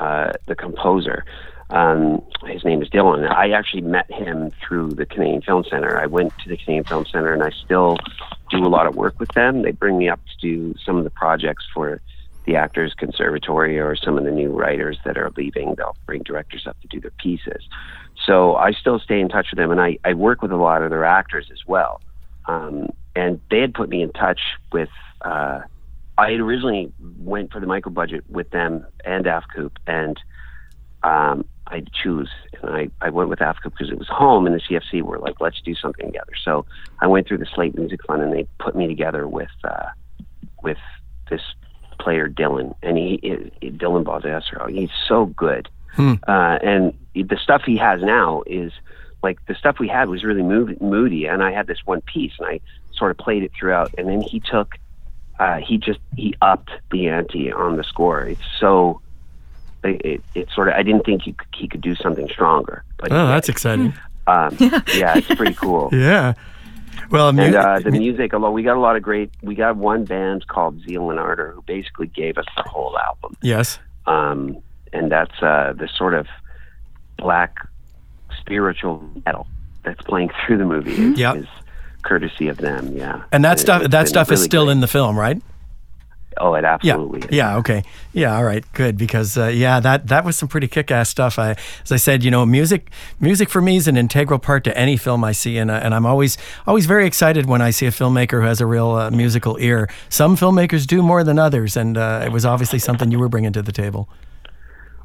uh, 0.00 0.32
the 0.46 0.54
composer. 0.54 1.24
Um, 1.70 2.22
his 2.46 2.64
name 2.64 2.82
is 2.82 2.88
Dylan. 2.90 3.28
I 3.30 3.50
actually 3.50 3.82
met 3.82 4.10
him 4.12 4.52
through 4.60 4.90
the 4.90 5.06
Canadian 5.06 5.42
Film 5.42 5.64
Center. 5.68 5.98
I 5.98 6.06
went 6.06 6.36
to 6.40 6.48
the 6.48 6.56
Canadian 6.56 6.84
Film 6.84 7.06
Center, 7.06 7.32
and 7.32 7.42
I 7.42 7.50
still 7.50 7.96
do 8.50 8.58
a 8.58 8.68
lot 8.68 8.86
of 8.86 8.96
work 8.96 9.18
with 9.18 9.30
them. 9.32 9.62
They 9.62 9.70
bring 9.70 9.96
me 9.96 10.08
up 10.08 10.20
to 10.26 10.32
do 10.40 10.74
some 10.84 10.96
of 10.96 11.04
the 11.04 11.10
projects 11.10 11.64
for 11.72 12.00
the 12.46 12.56
Actors 12.56 12.94
Conservatory 12.96 13.78
or 13.78 13.96
some 13.96 14.18
of 14.18 14.24
the 14.24 14.30
new 14.30 14.50
writers 14.50 14.98
that 15.04 15.16
are 15.16 15.30
leaving. 15.36 15.74
They'll 15.76 15.96
bring 16.06 16.22
directors 16.22 16.66
up 16.66 16.80
to 16.82 16.88
do 16.88 17.00
their 17.00 17.12
pieces. 17.12 17.68
So 18.26 18.56
I 18.56 18.72
still 18.72 18.98
stay 18.98 19.20
in 19.20 19.28
touch 19.28 19.48
with 19.50 19.58
them, 19.58 19.70
and 19.70 19.80
I, 19.80 19.98
I 20.04 20.14
work 20.14 20.42
with 20.42 20.52
a 20.52 20.56
lot 20.56 20.82
of 20.82 20.90
their 20.90 21.04
actors 21.04 21.48
as 21.50 21.60
well. 21.66 22.00
Um, 22.46 22.90
and 23.16 23.40
they 23.50 23.60
had 23.60 23.74
put 23.74 23.88
me 23.88 24.02
in 24.02 24.12
touch 24.12 24.40
with. 24.72 24.90
Uh, 25.20 25.60
I 26.16 26.30
had 26.30 26.40
originally 26.40 26.92
went 27.18 27.52
for 27.52 27.60
the 27.60 27.66
micro 27.66 27.90
budget 27.90 28.24
with 28.28 28.50
them 28.50 28.86
and 29.04 29.24
AFCOOP, 29.24 29.72
and 29.86 30.20
um, 31.02 31.44
I 31.66 31.82
choose, 31.92 32.30
and 32.62 32.70
I, 32.70 32.88
I 33.00 33.10
went 33.10 33.30
with 33.30 33.40
AFCOOP 33.40 33.72
because 33.72 33.90
it 33.90 33.98
was 33.98 34.08
home, 34.08 34.46
and 34.46 34.54
the 34.54 34.60
CFC 34.60 35.02
were 35.02 35.18
like, 35.18 35.40
let's 35.40 35.60
do 35.62 35.74
something 35.74 36.06
together. 36.06 36.32
So 36.44 36.66
I 37.00 37.06
went 37.06 37.26
through 37.26 37.38
the 37.38 37.46
Slate 37.52 37.74
Music 37.76 38.00
Fund, 38.06 38.22
and 38.22 38.32
they 38.32 38.46
put 38.58 38.76
me 38.76 38.86
together 38.86 39.26
with 39.26 39.48
uh, 39.64 39.86
with 40.62 40.78
this 41.30 41.40
player 42.04 42.28
Dylan, 42.28 42.74
and 42.82 42.98
he, 42.98 43.18
he 43.60 43.70
Dylan 43.70 44.04
Baldestro. 44.04 44.70
He's 44.70 44.90
so 45.08 45.26
good, 45.26 45.68
hmm. 45.94 46.14
uh, 46.28 46.58
and 46.62 46.96
the 47.14 47.38
stuff 47.42 47.62
he 47.64 47.76
has 47.78 48.02
now 48.02 48.42
is 48.46 48.72
like 49.22 49.44
the 49.46 49.54
stuff 49.54 49.78
we 49.78 49.88
had 49.88 50.08
was 50.08 50.22
really 50.22 50.42
moody, 50.42 51.26
and 51.26 51.42
I 51.42 51.50
had 51.50 51.66
this 51.66 51.78
one 51.84 52.02
piece, 52.02 52.32
and 52.38 52.46
I 52.46 52.60
sort 52.92 53.10
of 53.10 53.16
played 53.16 53.42
it 53.42 53.52
throughout, 53.58 53.94
and 53.96 54.06
then 54.06 54.20
he 54.20 54.38
took, 54.38 54.74
uh, 55.38 55.56
he 55.56 55.78
just 55.78 56.00
he 56.14 56.34
upped 56.42 56.70
the 56.90 57.08
ante 57.08 57.50
on 57.50 57.76
the 57.76 57.84
score. 57.84 58.22
It's 58.22 58.42
so. 58.60 59.00
It, 59.82 60.00
it, 60.02 60.24
it 60.34 60.48
sort 60.54 60.68
of. 60.68 60.74
I 60.74 60.82
didn't 60.82 61.04
think 61.04 61.22
he, 61.22 61.34
he 61.54 61.68
could 61.68 61.82
do 61.82 61.94
something 61.94 62.26
stronger. 62.28 62.84
But 62.96 63.12
oh, 63.12 63.26
that's 63.26 63.50
exciting. 63.50 63.92
Um, 64.26 64.56
yeah, 64.60 65.18
it's 65.18 65.34
pretty 65.34 65.52
cool. 65.52 65.90
yeah. 65.92 66.32
Well, 67.10 67.32
mu- 67.32 67.42
and 67.42 67.54
uh, 67.54 67.78
the 67.80 67.90
music, 67.90 68.34
although 68.34 68.50
we 68.50 68.62
got 68.62 68.76
a 68.76 68.80
lot 68.80 68.96
of 68.96 69.02
great, 69.02 69.30
we 69.42 69.54
got 69.54 69.76
one 69.76 70.04
band 70.04 70.46
called 70.46 70.80
Zeal 70.82 71.10
and 71.10 71.18
Ardor 71.18 71.52
who 71.52 71.62
basically 71.62 72.06
gave 72.06 72.38
us 72.38 72.46
the 72.56 72.62
whole 72.62 72.98
album. 72.98 73.36
Yes. 73.42 73.78
Um, 74.06 74.58
and 74.92 75.10
that's 75.10 75.42
uh, 75.42 75.74
the 75.76 75.88
sort 75.88 76.14
of 76.14 76.26
black 77.18 77.56
spiritual 78.38 79.02
metal 79.24 79.46
that's 79.82 80.02
playing 80.02 80.30
through 80.46 80.58
the 80.58 80.64
movie. 80.64 80.92
Is, 80.92 81.18
yep. 81.18 81.36
is 81.36 81.46
courtesy 82.02 82.48
of 82.48 82.58
them. 82.58 82.96
Yeah. 82.96 83.22
And 83.32 83.44
that 83.44 83.58
stuff, 83.58 83.90
that 83.90 84.08
stuff 84.08 84.28
really 84.30 84.40
is 84.40 84.44
still 84.44 84.66
great. 84.66 84.72
in 84.72 84.80
the 84.80 84.86
film, 84.86 85.18
right? 85.18 85.40
Oh, 86.38 86.54
it 86.54 86.64
absolutely 86.64 87.20
yeah. 87.20 87.26
is. 87.26 87.32
Yeah. 87.32 87.56
Okay. 87.58 87.82
Yeah. 88.12 88.36
All 88.36 88.44
right. 88.44 88.64
Good. 88.72 88.96
Because 88.96 89.36
uh, 89.36 89.46
yeah, 89.46 89.80
that 89.80 90.08
that 90.08 90.24
was 90.24 90.36
some 90.36 90.48
pretty 90.48 90.68
kick-ass 90.68 91.08
stuff. 91.08 91.38
I, 91.38 91.56
as 91.82 91.92
I 91.92 91.96
said, 91.96 92.24
you 92.24 92.30
know, 92.30 92.44
music 92.44 92.90
music 93.20 93.48
for 93.48 93.60
me 93.60 93.76
is 93.76 93.88
an 93.88 93.96
integral 93.96 94.38
part 94.38 94.64
to 94.64 94.76
any 94.76 94.96
film 94.96 95.24
I 95.24 95.32
see, 95.32 95.58
and 95.58 95.70
uh, 95.70 95.74
and 95.74 95.94
I'm 95.94 96.06
always 96.06 96.36
always 96.66 96.86
very 96.86 97.06
excited 97.06 97.46
when 97.46 97.62
I 97.62 97.70
see 97.70 97.86
a 97.86 97.90
filmmaker 97.90 98.40
who 98.40 98.46
has 98.46 98.60
a 98.60 98.66
real 98.66 98.90
uh, 98.92 99.10
musical 99.10 99.56
ear. 99.60 99.88
Some 100.08 100.36
filmmakers 100.36 100.86
do 100.86 101.02
more 101.02 101.24
than 101.24 101.38
others, 101.38 101.76
and 101.76 101.96
uh, 101.96 102.22
it 102.24 102.32
was 102.32 102.44
obviously 102.44 102.78
something 102.78 103.10
you 103.10 103.18
were 103.18 103.28
bringing 103.28 103.52
to 103.52 103.62
the 103.62 103.72
table. 103.72 104.08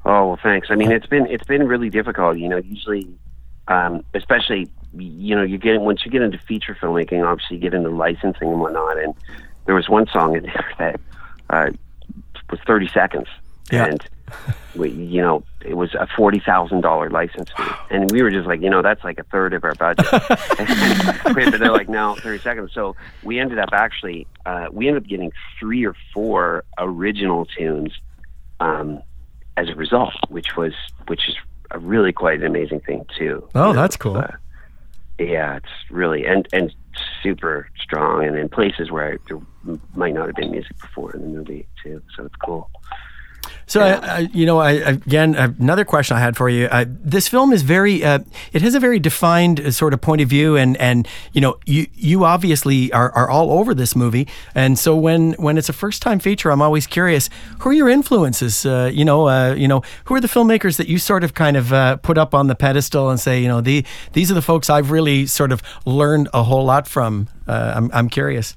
Oh 0.06 0.30
well, 0.30 0.40
thanks. 0.42 0.68
I 0.72 0.76
mean, 0.76 0.92
it's 0.92 1.08
been 1.08 1.28
it's 1.28 1.46
been 1.46 1.68
really 1.68 1.90
difficult. 1.90 2.38
You 2.38 2.50
know, 2.50 2.58
usually, 2.58 3.08
um, 3.68 4.04
especially 4.14 4.70
you 4.94 5.36
know, 5.36 5.44
you 5.44 5.58
get 5.58 5.80
once 5.82 6.06
you 6.06 6.12
get 6.12 6.22
into 6.22 6.38
feature 6.40 6.76
filmmaking, 6.80 7.26
obviously 7.26 7.58
you 7.58 7.62
get 7.62 7.74
into 7.74 7.90
licensing 7.90 8.50
and 8.50 8.60
whatnot, 8.60 8.98
and 8.98 9.14
there 9.66 9.76
was 9.76 9.88
one 9.90 10.08
song 10.08 10.36
in 10.36 10.44
there 10.44 10.72
that 10.80 11.00
uh, 11.50 11.70
was 12.50 12.60
30 12.66 12.88
seconds, 12.90 13.28
Yeah. 13.72 13.86
and 13.86 14.04
we, 14.76 14.90
you 14.92 15.22
know 15.22 15.44
it 15.66 15.76
was 15.76 15.94
a 15.96 16.08
forty 16.16 16.40
thousand 16.40 16.82
dollar 16.82 17.10
license 17.10 17.50
fee, 17.58 17.64
and 17.90 18.10
we 18.12 18.22
were 18.22 18.32
just 18.32 18.48
like, 18.48 18.62
you 18.62 18.70
know, 18.70 18.82
that's 18.82 19.04
like 19.04 19.20
a 19.20 19.24
third 19.24 19.54
of 19.54 19.64
our 19.64 19.76
budget. 19.76 20.06
but 20.10 21.60
they're 21.60 21.72
like, 21.72 21.90
no, 21.90 22.16
30 22.16 22.40
seconds. 22.40 22.72
So 22.74 22.96
we 23.24 23.40
ended 23.40 23.60
up 23.60 23.70
actually, 23.74 24.26
uh, 24.46 24.68
we 24.72 24.88
ended 24.88 25.04
up 25.04 25.10
getting 25.10 25.32
three 25.60 25.86
or 25.86 25.96
four 26.14 26.64
original 26.78 27.46
tunes 27.46 27.94
um, 28.60 29.02
as 29.58 29.70
a 29.70 29.76
result, 29.76 30.14
which 30.30 30.56
was 30.56 30.74
which 31.08 31.28
is 31.28 31.36
a 31.72 31.80
really 31.80 32.14
quite 32.14 32.40
an 32.40 32.46
amazing 32.46 32.80
thing 32.82 33.06
too. 33.18 33.48
Oh, 33.56 33.68
You 33.70 33.74
know, 33.74 33.82
that's 33.82 33.98
cool. 33.98 34.18
uh, 34.18 34.28
yeah, 35.20 35.58
it's 35.58 35.92
really 35.92 36.26
and 36.26 36.48
and 36.54 36.74
super 37.22 37.70
strong, 37.80 38.26
and 38.26 38.38
in 38.38 38.50
places 38.50 38.92
where 38.92 39.20
there 39.28 39.40
might 39.96 40.14
not 40.14 40.28
have 40.28 40.36
been 40.36 40.52
music 40.52 40.78
before 40.80 41.14
in 41.14 41.22
the 41.22 41.28
movie 41.28 41.68
too. 41.84 42.02
So 42.16 42.26
it's 42.26 42.36
cool. 42.36 42.70
So, 43.70 43.82
I, 43.82 43.92
I, 43.92 44.20
you 44.34 44.48
know, 44.48 44.58
I, 44.58 44.72
again, 44.72 45.36
another 45.36 45.86
question 45.86 46.18
I 46.18 46.20
had 46.20 46.36
for 46.36 46.50
you. 46.50 46.66
Uh, 46.66 46.86
this 46.88 47.28
film 47.28 47.54
is 47.54 47.62
very, 47.62 48.04
uh, 48.04 48.18
it 48.52 48.64
has 48.64 48.74
a 48.74 48.80
very 48.80 48.98
defined 48.98 49.60
uh, 49.60 49.70
sort 49.70 49.94
of 49.94 50.02
point 50.02 50.22
of 50.22 50.28
view, 50.28 50.58
and 50.58 50.76
and 50.78 51.08
you 51.34 51.40
know, 51.40 51.60
you 51.68 51.86
you 51.94 52.26
obviously 52.26 52.92
are, 52.94 53.12
are 53.12 53.30
all 53.30 53.52
over 53.52 53.76
this 53.76 53.96
movie, 53.96 54.28
and 54.56 54.80
so 54.80 54.96
when 54.96 55.34
when 55.34 55.56
it's 55.56 55.70
a 55.70 55.74
first 55.74 56.02
time 56.02 56.18
feature, 56.18 56.52
I'm 56.52 56.64
always 56.64 56.88
curious, 56.88 57.30
who 57.60 57.70
are 57.70 57.74
your 57.74 57.90
influences? 57.90 58.66
Uh, 58.66 58.90
you 58.92 59.06
know, 59.06 59.28
uh, 59.28 59.54
you 59.54 59.68
know, 59.68 59.84
who 60.06 60.16
are 60.16 60.22
the 60.22 60.28
filmmakers 60.28 60.78
that 60.78 60.88
you 60.88 60.98
sort 60.98 61.24
of 61.24 61.36
kind 61.36 61.56
of 61.56 61.72
uh, 61.72 61.98
put 61.98 62.18
up 62.18 62.34
on 62.34 62.48
the 62.48 62.56
pedestal 62.56 63.12
and 63.12 63.20
say, 63.20 63.40
you 63.40 63.48
know, 63.48 63.62
the 63.62 63.86
these 64.14 64.32
are 64.32 64.36
the 64.36 64.42
folks 64.42 64.68
I've 64.72 64.90
really 64.90 65.28
sort 65.28 65.52
of 65.52 65.62
learned 65.86 66.28
a 66.34 66.42
whole 66.42 66.66
lot 66.66 66.88
from. 66.88 67.28
Uh, 67.48 67.74
I'm 67.76 67.92
I'm 67.94 68.10
curious. 68.10 68.56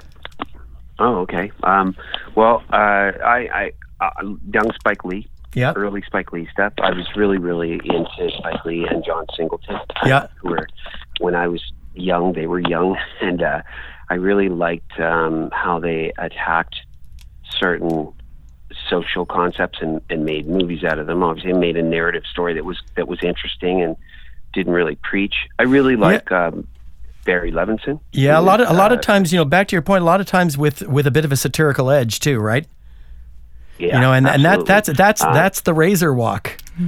Oh, 0.99 1.19
okay. 1.19 1.50
Um, 1.64 1.97
well, 2.35 2.62
uh, 2.73 3.12
I 3.25 3.73
uh, 4.02 4.25
young 4.52 4.73
Spike 4.75 5.04
Lee, 5.04 5.28
Yeah. 5.54 5.73
early 5.76 6.02
Spike 6.02 6.32
Lee 6.32 6.49
stuff. 6.52 6.73
I 6.82 6.90
was 6.92 7.06
really, 7.16 7.38
really 7.38 7.73
into 7.85 8.30
Spike 8.38 8.64
Lee 8.64 8.87
and 8.88 9.04
John 9.04 9.26
Singleton. 9.37 9.75
uh, 9.76 9.85
Yeah. 10.06 10.26
who 10.40 10.50
were 10.50 10.66
when 11.21 11.35
I 11.35 11.49
was 11.49 11.62
young, 11.94 12.32
they 12.32 12.47
were 12.47 12.61
young, 12.61 12.97
and 13.21 13.42
uh, 13.42 13.62
I 14.11 14.14
really 14.14 14.49
liked 14.49 14.99
um, 15.00 15.50
how 15.52 15.78
they 15.78 16.12
attacked 16.18 16.76
certain 17.59 18.12
social 18.88 19.26
concepts 19.26 19.78
and, 19.80 20.00
and 20.11 20.25
made 20.25 20.47
movies 20.49 20.85
out 20.85 20.99
of 20.99 21.06
them. 21.06 21.23
Obviously, 21.23 21.52
made 21.52 21.76
a 21.76 21.82
narrative 21.82 22.25
story 22.30 22.54
that 22.54 22.64
was 22.64 22.80
that 22.97 23.06
was 23.09 23.18
interesting 23.23 23.82
and 23.82 23.97
didn't 24.52 24.73
really 24.73 24.97
preach. 25.02 25.35
I 25.59 25.64
really 25.64 25.97
like 25.97 26.30
um, 26.32 26.66
Barry 27.25 27.52
Levinson. 27.52 28.00
Yeah, 28.12 28.38
a 28.38 28.42
lot 28.42 28.61
of 28.61 28.68
a 28.68 28.73
lot 28.73 28.92
of 28.92 28.99
uh, 28.99 29.02
times, 29.02 29.32
you 29.32 29.38
know, 29.38 29.44
back 29.44 29.68
to 29.68 29.76
your 29.76 29.82
point, 29.82 30.02
a 30.02 30.04
lot 30.06 30.21
of 30.21 30.26
times 30.26 30.56
with 30.59 30.82
with 30.82 31.06
a 31.06 31.11
bit 31.11 31.25
of 31.25 31.32
a 31.32 31.37
satirical 31.37 31.90
edge 31.90 32.21
too, 32.21 32.38
right? 32.40 32.66
Yeah, 33.79 33.97
you 33.97 34.00
know, 34.00 34.12
and, 34.12 34.29
and 34.29 34.45
that 34.45 34.67
that's 34.67 34.88
that's 34.93 35.23
Uh, 35.23 35.33
that's 35.33 35.62
the 35.62 35.75
razor 35.75 36.12
walk. 36.12 36.57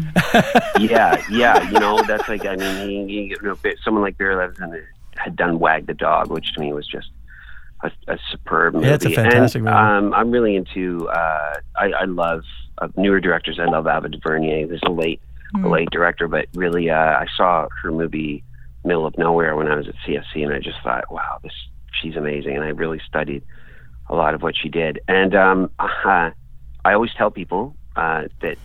yeah, 0.79 1.23
yeah, 1.31 1.71
you 1.71 1.79
know, 1.79 2.03
that's 2.07 2.29
like 2.29 2.45
I 2.47 2.57
mean, 2.57 2.89
he, 2.89 3.15
he, 3.15 3.23
you 3.29 3.37
know, 3.43 3.57
someone 3.85 4.03
like 4.03 4.17
Barry 4.19 4.35
Levinson 4.35 4.85
had 5.17 5.37
done 5.37 5.59
Wag 5.59 5.87
the 5.87 5.95
Dog, 5.95 6.31
which 6.31 6.53
to 6.55 6.61
me 6.61 6.73
was 6.73 6.87
just 6.87 7.09
a, 7.83 7.91
a 8.09 8.19
superb 8.31 8.75
movie. 8.75 8.87
Yeah, 8.87 8.95
it's 8.95 9.05
a 9.05 9.11
fantastic 9.11 9.61
and, 9.61 9.65
movie. 9.65 9.77
Um, 9.77 10.15
I'm 10.15 10.31
really 10.31 10.57
into. 10.57 11.09
Uh, 11.09 11.55
I, 11.77 11.91
I 11.93 12.05
love 12.05 12.43
uh, 12.79 12.89
newer 12.97 13.21
directors. 13.21 13.59
I 13.59 13.67
love 13.67 13.87
Ava 13.87 14.09
DuVernay. 14.09 14.67
There's 14.67 14.83
a 14.85 14.91
late, 14.91 15.21
a 15.63 15.69
late 15.69 15.91
director, 15.91 16.29
but 16.29 16.47
really, 16.55 16.91
uh, 16.91 16.97
I 16.97 17.27
saw 17.37 17.69
her 17.83 17.91
movie 17.93 18.43
Middle 18.85 19.07
of 19.07 19.17
Nowhere 19.19 19.57
when 19.57 19.69
I 19.69 19.77
was 19.77 19.89
at 19.89 19.95
CFC, 20.07 20.45
and 20.45 20.53
I 20.53 20.59
just 20.59 20.79
thought, 20.83 21.11
wow, 21.11 21.39
this 21.43 21.53
she's 22.01 22.17
amazing, 22.17 22.55
and 22.55 22.65
I 22.65 22.69
really 22.69 23.01
studied 23.07 23.43
a 24.09 24.15
lot 24.15 24.35
of 24.35 24.43
what 24.43 24.55
she 24.57 24.69
did. 24.69 25.01
And 25.09 25.35
um, 25.35 25.71
uh, 25.79 26.31
I 26.85 26.93
always 26.95 27.13
tell 27.15 27.31
people 27.31 27.75
uh, 27.97 28.25
that 28.41 28.59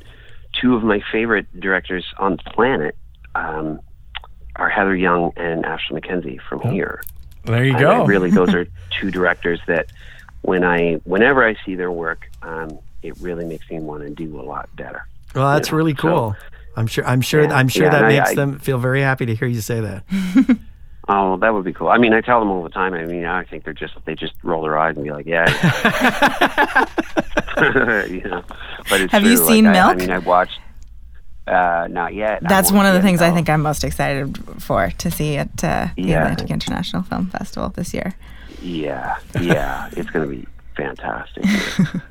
two 0.53 0.75
of 0.75 0.83
my 0.83 1.01
favorite 1.11 1.47
directors 1.59 2.05
on 2.17 2.37
the 2.43 2.51
planet 2.51 2.95
um, 3.35 3.79
are 4.55 4.69
Heather 4.69 4.95
Young 4.95 5.31
and 5.37 5.65
Ashley 5.65 5.99
McKenzie 6.01 6.41
from 6.41 6.61
here. 6.61 7.01
There 7.45 7.63
you 7.63 7.71
And 7.71 7.79
go. 7.79 7.91
I 8.03 8.05
really, 8.05 8.29
those 8.31 8.53
are 8.53 8.65
two 8.99 9.11
directors 9.11 9.59
that 9.67 9.87
when 10.41 10.63
I, 10.63 10.95
whenever 11.05 11.47
I 11.47 11.55
see 11.65 11.75
their 11.75 11.91
work, 11.91 12.29
um, 12.41 12.79
it 13.03 13.17
really 13.21 13.45
makes 13.45 13.69
me 13.69 13.79
want 13.79 14.03
to 14.03 14.09
do 14.09 14.39
a 14.39 14.43
lot 14.43 14.69
better. 14.75 15.07
well, 15.35 15.53
that's 15.53 15.69
you 15.69 15.73
know, 15.73 15.77
really 15.77 15.95
so- 15.95 16.01
cool. 16.01 16.35
I'm 16.75 16.87
sure. 16.87 17.05
I'm 17.05 17.19
sure. 17.21 17.43
Yeah, 17.43 17.53
I'm 17.55 17.67
sure 17.67 17.85
yeah, 17.85 17.89
that 17.91 18.07
makes 18.07 18.29
I- 18.31 18.35
them 18.35 18.59
feel 18.59 18.77
very 18.77 19.01
happy 19.01 19.25
to 19.25 19.35
hear 19.35 19.47
you 19.47 19.59
say 19.59 19.81
that. 19.81 20.03
Oh, 21.11 21.37
that 21.37 21.53
would 21.55 21.65
be 21.65 21.73
cool. 21.73 21.89
I 21.89 21.97
mean, 21.97 22.13
I 22.13 22.21
tell 22.21 22.39
them 22.39 22.51
all 22.51 22.61
the 22.61 22.69
time. 22.69 22.93
I 22.93 23.03
mean, 23.05 23.25
I 23.25 23.43
think 23.43 23.63
they're 23.63 23.73
just 23.73 23.95
they 24.05 24.13
just 24.13 24.33
roll 24.43 24.61
their 24.61 24.77
eyes 24.77 24.95
and 24.95 25.03
be 25.03 25.11
like, 25.11 25.25
"Yeah." 25.25 25.45
yeah." 27.57 28.05
you 28.05 28.21
know, 28.21 28.43
but 28.89 29.01
it's 29.01 29.11
Have 29.11 29.23
you 29.23 29.35
seen 29.37 29.65
like, 29.65 29.75
I, 29.75 29.91
I 29.91 29.95
mean, 29.95 30.11
I 30.11 30.19
watched. 30.19 30.59
Uh, 31.47 31.87
not 31.89 32.13
yet. 32.13 32.43
That's 32.43 32.71
one 32.71 32.85
of 32.85 32.93
the 32.93 32.99
see 32.99 33.05
it, 33.05 33.07
things 33.09 33.21
I 33.23 33.31
think 33.31 33.49
I'm 33.49 33.61
most 33.63 33.83
excited 33.83 34.37
for 34.61 34.91
to 34.99 35.09
see 35.09 35.37
at 35.37 35.63
uh, 35.63 35.87
the 35.95 36.03
Yeah. 36.03 36.21
Atlantic 36.21 36.51
International 36.51 37.01
Film 37.01 37.27
Festival 37.31 37.69
this 37.69 37.91
year. 37.91 38.13
Yeah, 38.61 39.15
yeah, 39.41 39.89
it's 39.93 40.11
going 40.11 40.29
to 40.29 40.35
be 40.35 40.45
fantastic. 40.77 41.43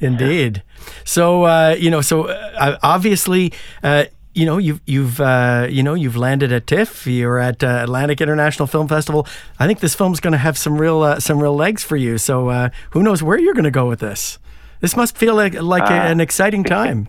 Indeed. 0.00 0.62
So 1.04 1.44
uh, 1.44 1.76
you 1.78 1.90
know, 1.90 2.00
so 2.00 2.28
uh, 2.28 2.78
obviously, 2.82 3.52
uh, 3.82 4.04
you 4.34 4.44
know, 4.44 4.58
you've 4.58 4.80
you've 4.84 5.20
uh, 5.20 5.68
you 5.70 5.82
know 5.82 5.94
you've 5.94 6.16
landed 6.16 6.52
at 6.52 6.66
TIFF. 6.66 7.06
You're 7.06 7.38
at 7.38 7.62
uh, 7.62 7.80
Atlantic 7.82 8.20
International 8.20 8.66
Film 8.66 8.88
Festival. 8.88 9.26
I 9.58 9.66
think 9.66 9.80
this 9.80 9.94
film's 9.94 10.20
going 10.20 10.32
to 10.32 10.38
have 10.38 10.58
some 10.58 10.76
real 10.76 11.02
uh, 11.02 11.20
some 11.20 11.40
real 11.40 11.54
legs 11.54 11.82
for 11.84 11.96
you. 11.96 12.18
So 12.18 12.48
uh, 12.48 12.70
who 12.90 13.02
knows 13.02 13.22
where 13.22 13.38
you're 13.38 13.54
going 13.54 13.64
to 13.64 13.70
go 13.70 13.88
with 13.88 14.00
this? 14.00 14.38
This 14.80 14.96
must 14.96 15.16
feel 15.16 15.34
like 15.34 15.54
like 15.54 15.88
a- 15.88 15.94
Uh, 15.94 16.10
an 16.10 16.20
exciting 16.20 16.64
time. 16.64 17.08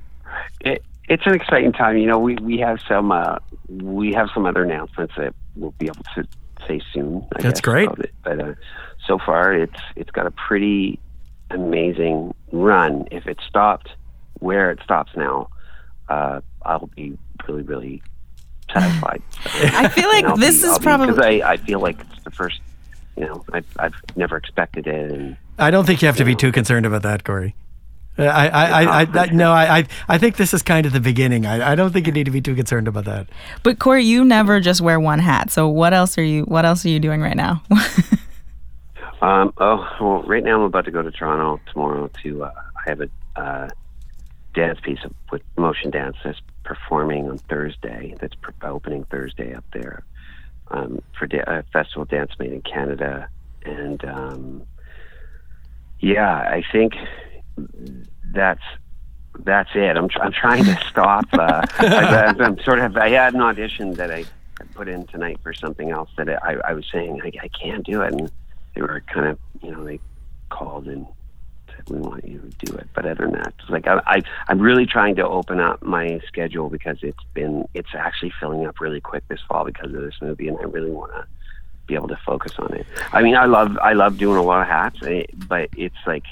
it, 0.60 0.82
it's 1.08 1.26
an 1.26 1.34
exciting 1.34 1.72
time. 1.72 1.98
You 1.98 2.06
know, 2.06 2.18
we 2.18 2.36
we 2.36 2.58
have 2.58 2.78
some 2.88 3.12
uh, 3.12 3.36
we 3.68 4.12
have 4.14 4.28
some 4.32 4.46
other 4.46 4.62
announcements 4.62 5.14
that 5.16 5.34
we'll 5.56 5.72
be 5.72 5.86
able 5.86 6.04
to 6.14 6.26
say 6.66 6.80
soon. 6.92 7.26
I 7.36 7.42
That's 7.42 7.60
guess, 7.60 7.60
great. 7.60 7.90
But 8.22 8.40
uh, 8.40 8.54
so 9.06 9.18
far, 9.18 9.52
it's 9.52 9.80
it's 9.96 10.10
got 10.10 10.26
a 10.26 10.30
pretty 10.30 10.98
amazing 11.50 12.34
run. 12.52 13.06
If 13.10 13.26
it 13.26 13.38
stopped 13.46 13.90
where 14.40 14.70
it 14.70 14.80
stops 14.82 15.12
now, 15.14 15.48
uh, 16.08 16.40
I'll 16.62 16.86
be 16.94 17.18
really 17.48 17.62
really 17.62 18.02
satisfied. 18.72 19.22
I 19.44 19.88
feel 19.88 20.08
like 20.08 20.24
I'll 20.24 20.36
this 20.36 20.62
be- 20.62 20.68
is 20.68 20.78
be- 20.78 20.82
probably. 20.82 21.06
Because 21.08 21.24
I, 21.24 21.52
I 21.52 21.56
feel 21.56 21.80
like 21.80 22.00
it's 22.00 22.24
the 22.24 22.30
first. 22.30 22.60
You 23.16 23.26
know, 23.26 23.44
I've 23.52 23.66
I've 23.78 23.94
never 24.16 24.36
expected 24.36 24.86
it, 24.86 25.10
and 25.12 25.36
I 25.58 25.70
don't 25.70 25.84
think 25.84 26.02
you 26.02 26.06
have 26.06 26.16
to 26.16 26.24
be 26.24 26.34
too 26.34 26.50
concerned 26.50 26.84
about 26.86 27.02
that, 27.02 27.22
Corey. 27.24 27.54
Uh, 28.16 28.24
I, 28.24 28.46
I, 28.46 28.64
I, 28.64 29.02
I, 29.02 29.06
I 29.22 29.26
no, 29.26 29.52
I, 29.52 29.78
I, 29.78 29.84
I 30.08 30.18
think 30.18 30.36
this 30.36 30.54
is 30.54 30.62
kind 30.62 30.86
of 30.86 30.92
the 30.92 31.00
beginning. 31.00 31.46
I, 31.46 31.72
I 31.72 31.74
don't 31.74 31.92
think 31.92 32.06
you 32.06 32.12
need 32.12 32.24
to 32.24 32.30
be 32.30 32.40
too 32.40 32.54
concerned 32.54 32.86
about 32.86 33.04
that. 33.06 33.28
But 33.64 33.78
Corey, 33.80 34.04
you 34.04 34.24
never 34.24 34.60
just 34.60 34.80
wear 34.80 35.00
one 35.00 35.18
hat. 35.18 35.50
So 35.50 35.68
what 35.68 35.92
else 35.92 36.16
are 36.18 36.22
you? 36.22 36.44
What 36.44 36.64
else 36.64 36.84
are 36.84 36.88
you 36.88 37.00
doing 37.00 37.20
right 37.20 37.36
now? 37.36 37.62
Um, 39.22 39.54
oh, 39.56 39.88
well, 40.02 40.22
right 40.24 40.44
now 40.44 40.56
I'm 40.56 40.62
about 40.66 40.84
to 40.84 40.90
go 40.90 41.00
to 41.00 41.10
Toronto 41.10 41.58
tomorrow 41.72 42.10
to, 42.22 42.44
uh, 42.44 42.50
I 42.76 42.90
have 42.90 43.00
a, 43.00 43.08
uh, 43.40 43.68
dance 44.54 44.78
piece 44.80 45.04
of, 45.04 45.12
with 45.30 45.42
motion 45.56 45.90
dance 45.90 46.16
that's 46.24 46.40
performing 46.64 47.28
on 47.28 47.38
Thursday. 47.38 48.14
That's 48.20 48.34
per- 48.36 48.54
opening 48.62 49.04
Thursday 49.04 49.54
up 49.54 49.64
there, 49.72 50.04
um, 50.68 51.02
for 51.18 51.26
da- 51.26 51.42
uh, 51.42 51.62
Festival 51.72 52.04
Dance 52.04 52.32
Made 52.38 52.52
in 52.52 52.62
Canada. 52.62 53.28
And, 53.64 54.04
um, 54.04 54.62
yeah, 56.00 56.36
I 56.36 56.62
think 56.72 56.94
that's, 58.32 58.62
that's 59.40 59.70
it. 59.74 59.96
I'm, 59.96 60.08
tr- 60.08 60.22
I'm 60.22 60.32
trying 60.32 60.64
to 60.64 60.78
stop, 60.88 61.26
uh, 61.32 61.62
I, 61.78 62.34
I'm 62.38 62.58
sort 62.60 62.78
of, 62.78 62.96
I 62.96 63.10
had 63.10 63.34
an 63.34 63.40
audition 63.40 63.94
that 63.94 64.10
I, 64.10 64.24
put 64.74 64.88
in 64.88 65.06
tonight 65.06 65.38
for 65.42 65.52
something 65.52 65.90
else 65.90 66.10
that 66.16 66.28
I, 66.42 66.56
I 66.64 66.72
was 66.72 66.84
saying 66.90 67.20
I, 67.22 67.32
I 67.42 67.48
can't 67.48 67.84
do 67.84 68.02
it, 68.02 68.12
and 68.12 68.30
they 68.74 68.82
were 68.82 69.02
kind 69.12 69.26
of 69.26 69.38
you 69.62 69.70
know 69.70 69.84
they 69.84 70.00
called 70.50 70.86
and 70.86 71.06
we 71.88 71.98
want 71.98 72.26
you 72.26 72.38
to 72.40 72.66
do 72.66 72.74
it. 72.76 72.88
But 72.94 73.06
other 73.06 73.24
than 73.24 73.32
that, 73.32 73.54
like 73.68 73.86
I, 73.86 74.00
I 74.06 74.22
I'm 74.48 74.60
really 74.60 74.86
trying 74.86 75.16
to 75.16 75.26
open 75.26 75.60
up 75.60 75.82
my 75.82 76.20
schedule 76.26 76.68
because 76.70 76.98
it's 77.02 77.24
been 77.34 77.68
it's 77.74 77.94
actually 77.94 78.32
filling 78.40 78.66
up 78.66 78.80
really 78.80 79.00
quick 79.00 79.26
this 79.28 79.40
fall 79.48 79.64
because 79.64 79.92
of 79.94 80.02
this 80.02 80.14
movie, 80.20 80.48
and 80.48 80.58
I 80.58 80.64
really 80.64 80.90
want 80.90 81.12
to 81.12 81.26
be 81.86 81.94
able 81.94 82.08
to 82.08 82.18
focus 82.24 82.52
on 82.58 82.72
it. 82.74 82.86
I 83.12 83.22
mean, 83.22 83.36
I 83.36 83.46
love 83.46 83.76
I 83.78 83.92
love 83.92 84.18
doing 84.18 84.38
a 84.38 84.42
lot 84.42 84.62
of 84.62 84.68
hats, 84.68 84.98
eh, 85.06 85.24
but 85.48 85.68
it's 85.76 85.96
like. 86.06 86.24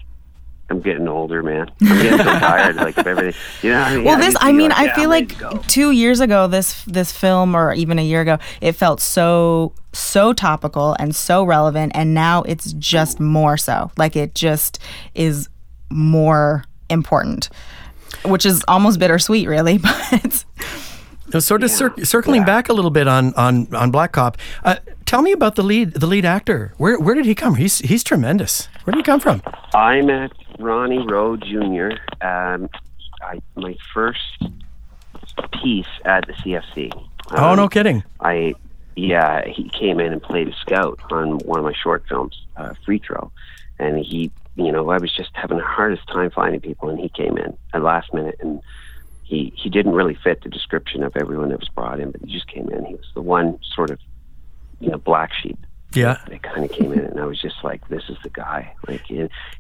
I'm 0.71 0.81
getting 0.81 1.07
older, 1.09 1.43
man. 1.43 1.71
I'm 1.83 2.03
getting 2.03 2.19
so 2.19 2.25
tired, 2.39 2.77
like 2.77 2.97
of 2.97 3.07
everything. 3.07 3.41
You 3.63 3.71
know, 3.75 3.81
I 3.81 3.95
mean? 3.97 4.05
well, 4.05 4.15
I 4.17 4.19
this 4.19 4.27
used 4.29 4.41
to 4.41 4.45
I 4.47 4.53
mean, 4.53 4.71
like, 4.71 4.79
I 4.79 4.85
yeah, 4.85 4.95
feel 4.95 5.13
I'm 5.13 5.51
like 5.59 5.69
two 5.69 5.91
years 5.91 6.21
ago, 6.21 6.47
this 6.47 6.83
this 6.85 7.13
film, 7.13 7.55
or 7.55 7.75
even 7.75 7.99
a 7.99 8.03
year 8.03 8.23
ago, 8.23 8.39
it 8.61 8.73
felt 8.73 9.01
so 9.01 9.75
so 9.93 10.33
topical 10.33 10.97
and 10.99 11.15
so 11.15 11.45
relevant, 11.45 11.93
and 11.95 12.15
now 12.15 12.43
it's 12.45 12.73
just 12.75 13.21
more 13.21 13.57
so. 13.59 13.91
Like 13.99 14.17
it 14.17 14.35
just 14.35 14.79
is 15.15 15.49
more 15.91 16.65
important, 16.89 17.51
which 18.25 18.47
is 18.47 18.65
almost 18.69 18.99
bittersweet, 18.99 19.49
really. 19.49 19.79
But 21.33 21.37
Now, 21.37 21.41
sort 21.41 21.63
of 21.65 21.71
cir- 21.71 21.95
circling 22.05 22.45
back 22.45 22.69
a 22.69 22.75
little 22.75 22.91
bit 22.91 23.09
on 23.09 23.33
on 23.35 23.75
on 23.75 23.91
Black 23.91 24.13
Cop. 24.13 24.37
Uh, 24.65 24.77
tell 25.07 25.23
me 25.23 25.33
about 25.33 25.55
the 25.55 25.63
lead 25.63 25.95
the 25.95 26.07
lead 26.07 26.27
actor. 26.27 26.75
Where 26.77 26.99
where 27.01 27.15
did 27.15 27.25
he 27.25 27.35
come? 27.35 27.55
He's 27.55 27.79
he's 27.79 28.05
tremendous. 28.05 28.69
Where 28.85 28.93
did 28.93 28.99
he 28.99 29.03
come 29.03 29.19
from? 29.21 29.41
I 29.73 30.03
met 30.03 30.31
Ronnie 30.63 31.05
Rowe 31.07 31.37
Jr. 31.37 31.93
Um, 32.25 32.69
I, 33.23 33.41
my 33.57 33.77
first 33.93 34.21
piece 35.63 35.87
at 36.05 36.27
the 36.27 36.33
CFC. 36.35 36.93
oh, 37.33 37.51
Um, 37.51 37.57
no 37.57 37.69
kidding. 37.69 38.03
I 38.21 38.55
yeah, 38.95 39.47
he 39.47 39.69
came 39.71 40.01
in 40.01 40.13
and 40.13 40.23
played 40.23 40.49
a 40.49 40.55
scout 40.57 41.01
on 41.11 41.39
one 41.39 41.59
of 41.59 41.65
my 41.65 41.73
short 41.73 42.05
films, 42.09 42.47
uh, 42.57 42.75
Free 42.85 42.99
Throw, 42.99 43.33
and 43.79 43.97
he, 43.99 44.31
you 44.55 44.71
know, 44.71 44.91
I 44.91 44.99
was 44.99 45.11
just 45.15 45.31
having 45.33 45.57
the 45.57 45.65
hardest 45.65 46.07
time 46.09 46.31
finding 46.31 46.61
people, 46.61 46.91
and 46.91 46.99
he 46.99 47.09
came 47.09 47.39
in 47.39 47.57
at 47.73 47.83
last 47.83 48.13
minute, 48.13 48.37
and 48.41 48.61
he 49.23 49.53
he 49.57 49.71
didn't 49.71 49.93
really 49.93 50.15
fit 50.23 50.43
the 50.43 50.51
description 50.51 51.03
of 51.03 51.17
everyone 51.17 51.49
that 51.51 51.61
was 51.61 51.71
brought 51.71 52.01
in, 52.01 52.11
but 52.11 52.21
he 52.23 52.33
just 52.33 52.49
came 52.49 52.69
in. 52.69 52.85
He 52.85 52.95
was 52.95 53.11
the 53.15 53.23
one 53.23 53.59
sort 53.75 53.91
of, 53.91 53.99
you 54.81 54.91
know, 54.91 54.99
black 54.99 55.33
sheep 55.33 55.59
Yeah. 55.95 56.19
that 56.29 56.43
kind 56.43 56.65
of 56.65 56.73
came 56.73 56.93
in, 56.93 57.01
and 57.01 57.21
I 57.21 57.25
was 57.25 57.41
just 57.41 57.63
like, 57.63 57.87
"This 57.89 58.05
is 58.09 58.17
the 58.23 58.31
guy." 58.31 58.75
Like 58.89 59.03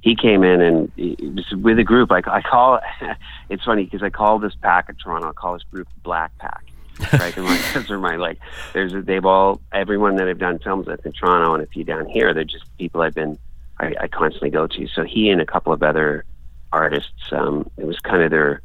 he, 0.00 0.16
came 0.16 0.42
in, 0.42 0.60
and 0.60 0.92
it 0.96 1.34
was 1.34 1.50
with 1.52 1.78
a 1.78 1.84
group. 1.84 2.10
Like 2.10 2.28
I 2.28 2.42
call, 2.42 2.80
it's 3.48 3.64
funny 3.64 3.84
because 3.84 4.02
I 4.02 4.10
call 4.10 4.38
this 4.38 4.54
pack 4.54 4.86
at 4.88 4.98
Toronto. 4.98 5.28
I 5.28 5.32
call 5.32 5.54
this 5.54 5.64
group 5.64 5.88
Black 6.02 6.36
Pack. 6.38 6.64
right, 7.12 7.36
and 7.36 7.46
like 7.46 7.60
those 7.74 7.90
are 7.90 7.98
my 7.98 8.16
like. 8.16 8.38
There's 8.72 8.92
they've 9.04 9.24
all 9.24 9.60
everyone 9.72 10.16
that 10.16 10.28
I've 10.28 10.38
done 10.38 10.58
films 10.58 10.86
with 10.86 11.04
in 11.04 11.12
Toronto, 11.12 11.54
and 11.54 11.62
a 11.62 11.66
few 11.66 11.84
down 11.84 12.06
here. 12.06 12.32
They're 12.32 12.44
just 12.44 12.64
people 12.78 13.02
I've 13.02 13.14
been 13.14 13.38
I, 13.78 13.94
I 14.00 14.08
constantly 14.08 14.50
go 14.50 14.66
to. 14.66 14.86
So 14.88 15.04
he 15.04 15.28
and 15.30 15.40
a 15.40 15.46
couple 15.46 15.72
of 15.72 15.82
other 15.82 16.24
artists. 16.72 17.32
Um, 17.32 17.70
it 17.76 17.86
was 17.86 17.98
kind 18.00 18.22
of 18.22 18.30
their 18.30 18.62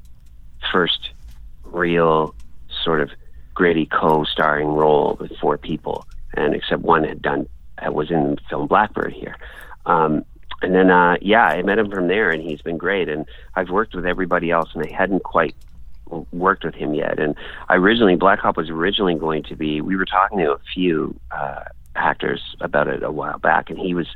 first 0.72 1.10
real 1.64 2.34
sort 2.84 3.02
of 3.02 3.10
gritty 3.54 3.86
co-starring 3.86 4.68
role 4.68 5.18
with 5.20 5.36
four 5.38 5.58
people, 5.58 6.06
and 6.34 6.54
except 6.54 6.82
one 6.82 7.04
had 7.04 7.22
done 7.22 7.48
uh, 7.86 7.92
was 7.92 8.12
in 8.12 8.38
film 8.50 8.68
Blackbird 8.68 9.14
here. 9.14 9.36
Um, 9.86 10.24
and 10.62 10.74
then, 10.74 10.90
uh, 10.90 11.18
yeah, 11.22 11.46
I 11.46 11.62
met 11.62 11.78
him 11.78 11.92
from 11.92 12.08
there, 12.08 12.32
and 12.32 12.42
he's 12.42 12.62
been 12.62 12.78
great. 12.78 13.10
And 13.10 13.26
I've 13.56 13.70
worked 13.70 13.94
with 13.96 14.06
everybody 14.06 14.50
else, 14.50 14.70
and 14.74 14.84
I 14.84 14.92
hadn't 14.92 15.24
quite 15.24 15.56
worked 16.32 16.64
with 16.64 16.74
him 16.74 16.94
yet. 16.94 17.20
And 17.20 17.36
I 17.70 17.76
originally, 17.76 18.16
Black 18.16 18.40
Cop 18.42 18.58
was 18.58 18.70
originally 18.70 19.16
going 19.16 19.44
to 19.44 19.56
be. 19.56 19.82
We 19.82 19.96
were 19.96 20.06
talking 20.06 20.40
to 20.40 20.54
a 20.54 20.60
few 20.74 21.16
uh, 21.32 21.64
actors 21.96 22.56
about 22.62 22.88
it 22.88 23.04
a 23.04 23.12
while 23.12 23.38
back, 23.38 23.70
and 23.70 23.78
he 23.78 23.94
was 23.94 24.08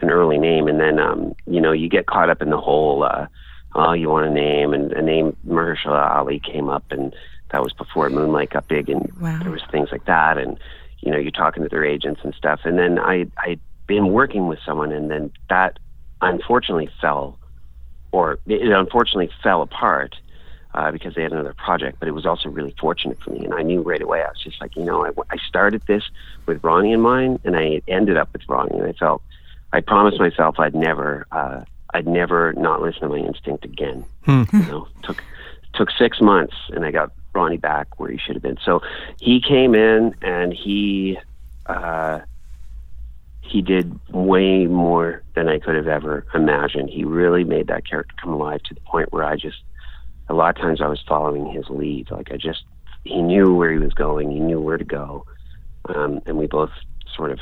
an 0.00 0.10
early 0.10 0.38
name. 0.38 0.66
And 0.66 0.80
then, 0.80 0.98
um, 0.98 1.34
you 1.46 1.60
know, 1.60 1.72
you 1.72 1.88
get 1.88 2.06
caught 2.06 2.30
up 2.30 2.40
in 2.42 2.50
the 2.50 2.60
whole. 2.60 3.02
Uh, 3.04 3.26
oh, 3.74 3.92
you 3.92 4.08
want 4.08 4.26
a 4.26 4.30
name, 4.30 4.72
and 4.72 4.92
a 4.92 5.02
name 5.02 5.36
Mahershala 5.46 6.16
Ali 6.16 6.40
came 6.40 6.68
up, 6.68 6.84
and 6.90 7.14
that 7.50 7.62
was 7.62 7.72
before 7.74 8.08
Moonlight 8.08 8.50
got 8.50 8.66
big, 8.68 8.88
and 8.88 9.12
Wow. 9.20 9.38
there 9.42 9.50
was 9.50 9.62
things 9.70 9.90
like 9.92 10.06
that, 10.06 10.38
and 10.38 10.58
you 11.02 11.10
know, 11.10 11.18
you're 11.18 11.30
talking 11.30 11.62
to 11.62 11.68
their 11.68 11.84
agents 11.84 12.20
and 12.24 12.34
stuff, 12.34 12.60
and 12.64 12.78
then 12.78 12.98
I 12.98 13.26
I'd 13.38 13.60
been 13.86 14.08
working 14.08 14.46
with 14.46 14.60
someone, 14.64 14.92
and 14.92 15.10
then 15.10 15.30
that 15.50 15.78
unfortunately 16.20 16.88
fell, 17.00 17.38
or 18.12 18.38
it 18.46 18.72
unfortunately 18.72 19.30
fell 19.42 19.62
apart. 19.62 20.16
Uh, 20.74 20.90
because 20.90 21.14
they 21.14 21.22
had 21.22 21.32
another 21.32 21.52
project, 21.52 21.98
but 22.00 22.08
it 22.08 22.12
was 22.12 22.24
also 22.24 22.48
really 22.48 22.74
fortunate 22.80 23.20
for 23.22 23.28
me. 23.28 23.44
And 23.44 23.52
I 23.52 23.60
knew 23.60 23.82
right 23.82 24.00
away, 24.00 24.22
I 24.22 24.28
was 24.28 24.40
just 24.42 24.58
like, 24.58 24.74
you 24.74 24.82
know, 24.82 25.04
I, 25.04 25.10
I 25.30 25.36
started 25.46 25.82
this 25.86 26.02
with 26.46 26.64
Ronnie 26.64 26.92
in 26.92 27.02
mind, 27.02 27.40
and 27.44 27.58
I 27.58 27.82
ended 27.88 28.16
up 28.16 28.32
with 28.32 28.40
Ronnie. 28.48 28.78
And 28.78 28.86
I 28.86 28.92
felt, 28.92 29.20
I 29.74 29.82
promised 29.82 30.18
myself 30.18 30.58
I'd 30.58 30.74
never, 30.74 31.26
uh, 31.30 31.60
I'd 31.92 32.06
never 32.06 32.54
not 32.54 32.80
listen 32.80 33.02
to 33.02 33.08
my 33.08 33.18
instinct 33.18 33.66
again. 33.66 34.06
You 34.60 34.66
know, 34.66 34.88
took 35.02 35.22
took 35.74 35.90
six 35.90 36.22
months, 36.22 36.54
and 36.70 36.86
I 36.86 36.90
got 36.90 37.12
Ronnie 37.34 37.56
back 37.56 37.98
where 37.98 38.10
he 38.10 38.18
should 38.18 38.36
have 38.36 38.42
been. 38.42 38.58
So 38.64 38.80
he 39.20 39.40
came 39.40 39.74
in, 39.74 40.14
and 40.22 40.52
he 40.52 41.18
uh, 41.66 42.20
he 43.42 43.60
did 43.62 43.98
way 44.10 44.66
more 44.66 45.22
than 45.34 45.48
I 45.48 45.58
could 45.58 45.74
have 45.74 45.88
ever 45.88 46.26
imagined. 46.34 46.90
He 46.90 47.04
really 47.04 47.44
made 47.44 47.66
that 47.66 47.86
character 47.88 48.14
come 48.20 48.32
alive 48.32 48.62
to 48.64 48.74
the 48.74 48.80
point 48.80 49.12
where 49.12 49.24
I 49.24 49.36
just, 49.36 49.58
a 50.28 50.34
lot 50.34 50.56
of 50.56 50.62
times, 50.62 50.80
I 50.80 50.88
was 50.88 51.02
following 51.06 51.52
his 51.52 51.68
lead. 51.68 52.10
Like 52.10 52.32
I 52.32 52.36
just, 52.36 52.64
he 53.04 53.20
knew 53.20 53.54
where 53.54 53.72
he 53.72 53.78
was 53.78 53.92
going, 53.92 54.30
he 54.30 54.40
knew 54.40 54.60
where 54.60 54.78
to 54.78 54.84
go, 54.84 55.26
um, 55.86 56.20
and 56.26 56.38
we 56.38 56.46
both 56.46 56.70
sort 57.14 57.30
of 57.30 57.40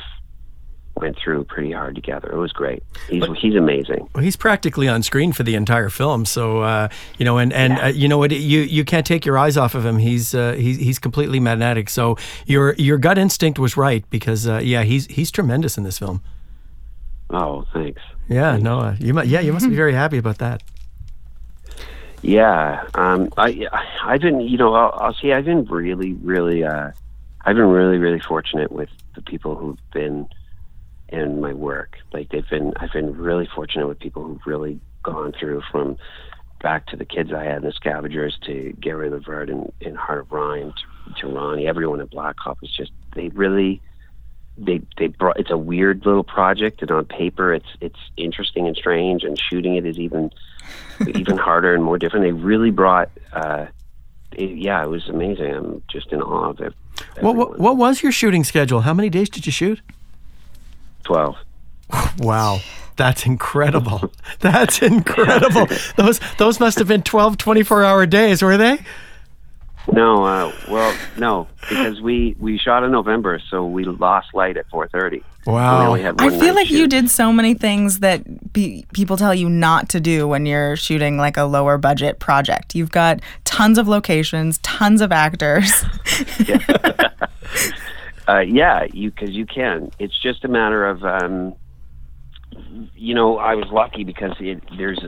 went 1.01 1.17
through 1.17 1.43
pretty 1.45 1.71
hard 1.71 1.95
together. 1.95 2.31
It 2.31 2.37
was 2.37 2.53
great. 2.53 2.83
He's 3.09 3.23
he's 3.37 3.55
amazing. 3.55 4.07
Well, 4.13 4.23
he's 4.23 4.35
practically 4.35 4.87
on 4.87 5.03
screen 5.03 5.33
for 5.33 5.43
the 5.43 5.55
entire 5.55 5.89
film, 5.89 6.25
so 6.25 6.61
uh, 6.61 6.89
you 7.17 7.25
know, 7.25 7.37
and 7.37 7.51
and 7.51 7.79
uh, 7.79 7.85
you 7.87 8.07
know 8.07 8.17
what, 8.17 8.31
you 8.31 8.61
you 8.61 8.85
can't 8.85 9.05
take 9.05 9.25
your 9.25 9.37
eyes 9.37 9.57
off 9.57 9.75
of 9.75 9.85
him. 9.85 9.97
He's 9.97 10.33
uh, 10.33 10.53
he's 10.53 10.77
he's 10.77 10.99
completely 10.99 11.39
magnetic. 11.39 11.89
So 11.89 12.17
your 12.45 12.75
your 12.75 12.97
gut 12.97 13.17
instinct 13.17 13.59
was 13.59 13.75
right 13.75 14.07
because 14.09 14.47
uh, 14.47 14.61
yeah, 14.63 14.83
he's 14.83 15.07
he's 15.07 15.31
tremendous 15.31 15.77
in 15.77 15.83
this 15.83 15.97
film. 15.97 16.21
Oh, 17.31 17.65
thanks. 17.73 18.01
Yeah, 18.27 18.57
no, 18.57 18.79
uh, 18.79 18.95
you 18.99 19.13
mu- 19.13 19.23
yeah, 19.23 19.39
you 19.39 19.53
must 19.53 19.67
be 19.67 19.75
very 19.83 19.93
happy 19.93 20.17
about 20.17 20.37
that. 20.37 20.63
Yeah, 22.21 22.85
um, 22.93 23.29
I 23.37 23.67
I've 24.03 24.21
been 24.21 24.41
you 24.41 24.57
know 24.57 24.73
I'll, 24.73 24.91
I'll 24.95 25.13
see 25.13 25.33
I've 25.33 25.45
been 25.45 25.65
really 25.65 26.13
really 26.13 26.63
uh, 26.63 26.91
I've 27.43 27.55
been 27.55 27.67
really 27.67 27.97
really 27.97 28.19
fortunate 28.19 28.71
with 28.71 28.89
the 29.15 29.21
people 29.21 29.55
who've 29.55 29.79
been 29.91 30.27
in 31.11 31.41
my 31.41 31.53
work. 31.53 31.97
Like 32.13 32.29
they've 32.29 32.49
been 32.49 32.73
I've 32.77 32.91
been 32.91 33.15
really 33.15 33.47
fortunate 33.53 33.87
with 33.87 33.99
people 33.99 34.23
who've 34.23 34.45
really 34.45 34.79
gone 35.03 35.33
through 35.37 35.61
from 35.71 35.97
back 36.61 36.87
to 36.87 36.95
the 36.95 37.05
kids 37.05 37.33
I 37.33 37.43
had 37.43 37.57
in 37.57 37.63
the 37.63 37.71
Scavengers 37.71 38.37
to 38.45 38.71
Gary 38.79 39.09
Levert 39.09 39.49
and, 39.49 39.71
and 39.81 39.97
Heart 39.97 40.19
of 40.19 40.31
Rhyme 40.31 40.73
to, 40.73 41.21
to 41.21 41.27
Ronnie. 41.27 41.67
Everyone 41.67 42.01
at 42.01 42.11
Black 42.11 42.37
Cop 42.37 42.61
was 42.61 42.71
just 42.71 42.91
they 43.15 43.29
really 43.29 43.81
they 44.57 44.81
they 44.97 45.07
brought 45.07 45.39
it's 45.39 45.49
a 45.49 45.57
weird 45.57 46.05
little 46.05 46.23
project 46.23 46.81
and 46.81 46.91
on 46.91 47.05
paper 47.05 47.53
it's 47.53 47.69
it's 47.79 47.99
interesting 48.17 48.67
and 48.67 48.75
strange 48.75 49.23
and 49.23 49.39
shooting 49.39 49.75
it 49.75 49.85
is 49.85 49.97
even 49.97 50.31
even 51.07 51.37
harder 51.37 51.73
and 51.73 51.83
more 51.83 51.97
different. 51.97 52.25
They 52.25 52.31
really 52.31 52.71
brought, 52.71 53.09
uh, 53.33 53.67
it, 54.33 54.57
yeah, 54.57 54.83
it 54.83 54.87
was 54.87 55.09
amazing. 55.09 55.53
I'm 55.53 55.83
just 55.87 56.11
in 56.11 56.21
awe 56.21 56.49
of 56.49 56.61
it. 56.61 56.73
What, 57.19 57.35
what 57.35 57.59
what 57.59 57.77
was 57.77 58.03
your 58.03 58.11
shooting 58.11 58.43
schedule? 58.43 58.81
How 58.81 58.93
many 58.93 59.09
days 59.09 59.29
did 59.29 59.45
you 59.45 59.51
shoot? 59.51 59.81
Twelve. 61.03 61.35
Wow. 62.19 62.59
That's 62.97 63.25
incredible. 63.25 64.11
That's 64.41 64.81
incredible. 64.81 65.67
those 65.95 66.19
those 66.37 66.59
must 66.59 66.77
have 66.77 66.87
been 66.87 67.03
12 67.03 67.37
24 67.37 67.83
hour 67.83 68.05
days, 68.05 68.41
were 68.43 68.57
they? 68.57 68.79
No, 69.91 70.23
uh, 70.23 70.51
well, 70.69 70.95
no, 71.17 71.47
because 71.67 71.99
we 72.01 72.35
we 72.39 72.59
shot 72.59 72.83
in 72.83 72.91
November, 72.91 73.41
so 73.49 73.65
we 73.65 73.83
lost 73.83 74.27
light 74.35 74.55
at 74.55 74.69
4:30. 74.69 75.23
Wow. 75.47 75.79
We 75.79 75.85
only 75.87 76.01
had 76.03 76.21
I 76.21 76.29
feel 76.29 76.39
night 76.39 76.55
like 76.55 76.69
you 76.69 76.87
did 76.87 77.09
so 77.09 77.33
many 77.33 77.55
things 77.55 77.99
that 77.99 78.53
be, 78.53 78.85
people 78.93 79.17
tell 79.17 79.33
you 79.33 79.49
not 79.49 79.89
to 79.89 79.99
do 79.99 80.27
when 80.27 80.45
you're 80.45 80.75
shooting 80.75 81.17
like 81.17 81.35
a 81.35 81.45
lower 81.45 81.79
budget 81.79 82.19
project. 82.19 82.75
You've 82.75 82.91
got 82.91 83.21
tons 83.43 83.79
of 83.79 83.87
locations, 83.87 84.59
tons 84.59 85.01
of 85.01 85.11
actors. 85.11 85.83
Uh, 88.27 88.39
yeah, 88.39 88.85
you 88.93 89.11
because 89.11 89.31
you 89.31 89.45
can. 89.45 89.91
It's 89.99 90.17
just 90.19 90.43
a 90.45 90.47
matter 90.47 90.87
of, 90.87 91.03
um, 91.03 91.55
you 92.95 93.13
know, 93.13 93.37
I 93.37 93.55
was 93.55 93.67
lucky 93.71 94.03
because 94.03 94.35
it, 94.39 94.61
there's, 94.77 94.99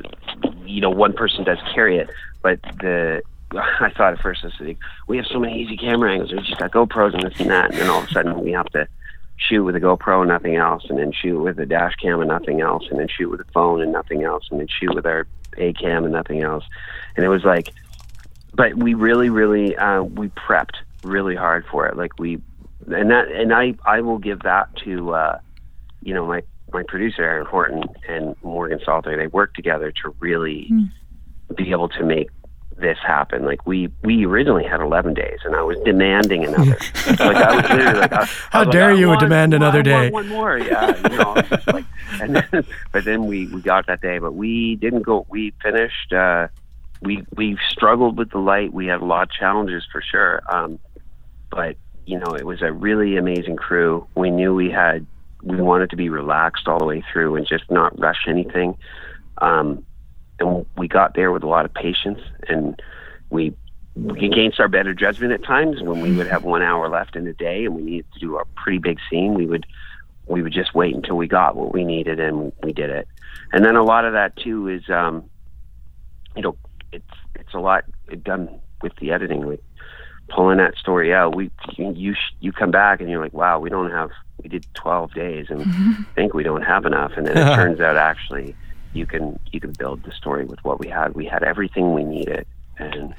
you 0.66 0.82
know, 0.82 0.90
one 0.90 1.14
person 1.14 1.44
does 1.44 1.60
carry 1.74 1.98
it, 1.98 2.10
but 2.42 2.62
the. 2.80 3.22
I 3.56 3.92
thought 3.92 4.14
at 4.14 4.20
first, 4.20 4.44
I 4.44 4.48
was 4.48 4.56
like, 4.60 4.80
we 5.08 5.18
have 5.18 5.28
so 5.28 5.40
many 5.40 5.62
easy 5.62 5.78
camera 5.78 6.12
angles. 6.12 6.32
We 6.32 6.40
just 6.40 6.58
got 6.58 6.72
GoPros 6.72 7.14
and 7.14 7.22
this 7.22 7.40
and 7.40 7.52
that, 7.52 7.70
and 7.70 7.80
then 7.80 7.88
all 7.88 8.00
of 8.00 8.10
a 8.10 8.12
sudden 8.12 8.44
we 8.44 8.52
have 8.52 8.66
to 8.70 8.88
shoot 9.38 9.64
with 9.64 9.76
a 9.76 9.80
GoPro 9.80 10.22
and 10.22 10.30
nothing 10.30 10.56
else, 10.56 10.86
and 10.90 10.98
then 10.98 11.12
shoot 11.12 11.40
with 11.40 11.60
a 11.60 11.66
dash 11.66 11.96
cam 11.96 12.20
and 12.20 12.30
nothing 12.30 12.62
else, 12.62 12.86
and 12.90 13.00
then 13.00 13.08
shoot 13.08 13.30
with 13.30 13.42
a 13.42 13.52
phone 13.54 13.82
and 13.82 13.92
nothing 13.92 14.24
else, 14.24 14.48
and 14.50 14.60
then 14.60 14.68
shoot 14.68 14.94
with 14.96 15.06
our 15.06 15.28
A 15.58 15.74
cam 15.74 16.04
and 16.04 16.14
nothing 16.14 16.42
else. 16.42 16.64
And 17.16 17.26
it 17.26 17.30
was 17.30 17.44
like, 17.44 17.74
but 18.54 18.76
we 18.76 18.94
really, 18.94 19.30
really, 19.30 19.76
uh, 19.76 20.04
we 20.04 20.30
prepped 20.30 20.76
really 21.04 21.36
hard 21.36 21.66
for 21.66 21.88
it. 21.88 21.98
Like 21.98 22.18
we, 22.20 22.42
and 22.88 23.10
that, 23.12 23.32
and 23.32 23.54
I, 23.54 23.76
I 23.86 24.02
will 24.02 24.18
give 24.18 24.42
that 24.44 24.76
to, 24.86 25.14
uh, 25.14 25.40
you 26.02 26.14
know, 26.14 26.26
my 26.26 26.42
my 26.74 26.84
producer 26.88 27.22
Aaron 27.24 27.46
Horton 27.46 27.84
and 28.08 28.36
Morgan 28.44 28.80
Salter. 28.84 29.16
They 29.16 29.28
worked 29.28 29.56
together 29.56 29.92
to 30.04 30.16
really 30.20 30.72
be 31.56 31.72
able 31.72 31.90
to 31.90 32.04
make 32.04 32.30
this 32.78 32.98
happen. 33.06 33.46
Like 33.46 33.66
we 33.68 33.90
we 34.04 34.26
originally 34.26 34.64
had 34.66 34.82
11 34.82 35.14
days, 35.14 35.38
and 35.46 35.56
I 35.56 35.62
was 35.62 35.78
demanding 35.86 36.46
another. 36.46 36.78
like 37.08 37.20
I 37.22 37.56
was 37.56 37.70
literally 37.70 38.00
like, 38.00 38.14
I, 38.14 38.22
I 38.22 38.26
How 38.50 38.60
like, 38.64 38.72
dare 38.72 38.90
I 38.90 38.94
you 38.94 39.08
want- 39.08 39.20
demand 39.20 39.54
another 39.54 39.80
I 39.80 39.84
day. 39.84 40.10
One 40.10 40.28
more, 40.30 40.58
yeah. 40.58 40.98
You 41.10 41.18
know, 41.18 41.34
like, 41.68 41.86
and 42.22 42.36
then, 42.38 42.66
but 42.92 43.06
then 43.06 43.28
we 43.28 43.46
we 43.48 43.62
got 43.62 43.86
that 43.88 44.02
day, 44.02 44.18
but 44.18 44.34
we 44.34 44.76
didn't 44.78 45.04
go. 45.04 45.26
We 45.30 45.54
finished. 45.62 46.12
uh 46.12 46.48
we 47.02 47.24
we 47.36 47.58
struggled 47.70 48.18
with 48.18 48.32
the 48.32 48.40
light. 48.40 48.74
We 48.74 48.88
had 48.88 49.02
a 49.02 49.06
lot 49.06 49.24
of 49.24 49.32
challenges 49.32 49.86
for 49.92 50.02
sure. 50.02 50.42
Um, 50.50 50.80
but 51.52 51.76
you 52.06 52.20
know, 52.20 52.36
it 52.36 52.46
was 52.46 52.62
a 52.62 52.72
really 52.72 53.18
amazing 53.18 53.56
crew. 53.56 54.08
We 54.16 54.30
knew 54.30 54.54
we 54.54 54.70
had 54.70 55.06
we 55.42 55.62
wanted 55.62 55.90
to 55.90 55.98
be 55.98 56.10
relaxed 56.10 56.68
all 56.68 56.80
the 56.80 56.86
way 56.86 57.04
through 57.12 57.36
and 57.36 57.46
just 57.46 57.70
not 57.70 58.00
rush 58.00 58.26
anything. 58.28 58.78
Um, 59.40 59.86
and 60.40 60.66
we 60.78 60.88
got 60.88 61.16
there 61.16 61.32
with 61.32 61.44
a 61.44 61.48
lot 61.48 61.66
of 61.66 61.74
patience, 61.74 62.20
and 62.48 62.82
we 63.30 63.54
against 63.96 64.60
our 64.60 64.68
better 64.68 64.94
judgment 64.94 65.34
at 65.34 65.44
times 65.44 65.82
when 65.82 66.00
we 66.00 66.14
would 66.14 66.28
have 66.28 66.44
one 66.44 66.64
hour 66.64 66.90
left 66.90 67.16
in 67.16 67.26
the 67.26 67.34
day 67.34 67.66
and 67.66 67.76
we 67.76 67.84
needed 67.84 68.06
to 68.14 68.20
do 68.20 68.38
a 68.38 68.46
pretty 68.56 68.80
big 68.80 68.98
scene 69.08 69.36
we 69.36 69.46
would 69.46 69.68
we 70.26 70.42
would 70.42 70.52
just 70.52 70.74
wait 70.74 70.96
until 70.96 71.16
we 71.16 71.28
got 71.28 71.56
what 71.56 71.72
we 71.72 71.84
needed 71.84 72.20
and 72.20 72.52
we 72.64 72.74
did 72.74 72.90
it 72.90 73.08
and 73.52 73.64
then 73.64 73.76
a 73.76 73.84
lot 73.84 74.04
of 74.04 74.14
that 74.14 74.36
too 74.36 74.68
is 74.68 74.82
um 74.90 75.24
you 76.36 76.42
know 76.42 76.56
it's 76.92 77.06
it's 77.36 77.54
a 77.54 77.60
lot 77.60 77.84
done 78.24 78.60
with 78.82 78.94
the 79.00 79.12
editing 79.12 79.46
pulling 80.34 80.58
that 80.58 80.76
story 80.78 81.14
out 81.14 81.36
we 81.36 81.52
you 81.78 82.16
you 82.40 82.52
come 82.52 82.72
back 82.72 83.00
and 83.00 83.10
you're 83.10 83.22
like 83.22 83.34
wow 83.34 83.60
we 83.60 83.70
don't 83.70 83.92
have 83.92 84.10
we 84.44 84.50
did 84.50 84.66
12 84.74 85.14
days 85.14 85.48
and 85.50 86.06
think 86.16 86.34
we 86.34 86.44
don't 86.44 86.64
have 86.64 86.86
enough. 86.86 87.14
And 87.16 87.26
then 87.26 87.38
it 87.38 87.56
turns 87.56 87.80
out 87.80 87.98
actually 87.98 88.56
you 88.94 89.06
can 89.06 89.40
you 89.52 89.60
can 89.60 89.72
build 89.72 90.04
the 90.04 90.12
story 90.12 90.46
with 90.46 90.64
what 90.64 90.80
we 90.80 90.88
had. 90.88 91.16
We 91.16 91.26
had 91.26 91.44
everything 91.44 91.94
we 91.94 92.04
needed 92.04 92.46
and 92.78 93.14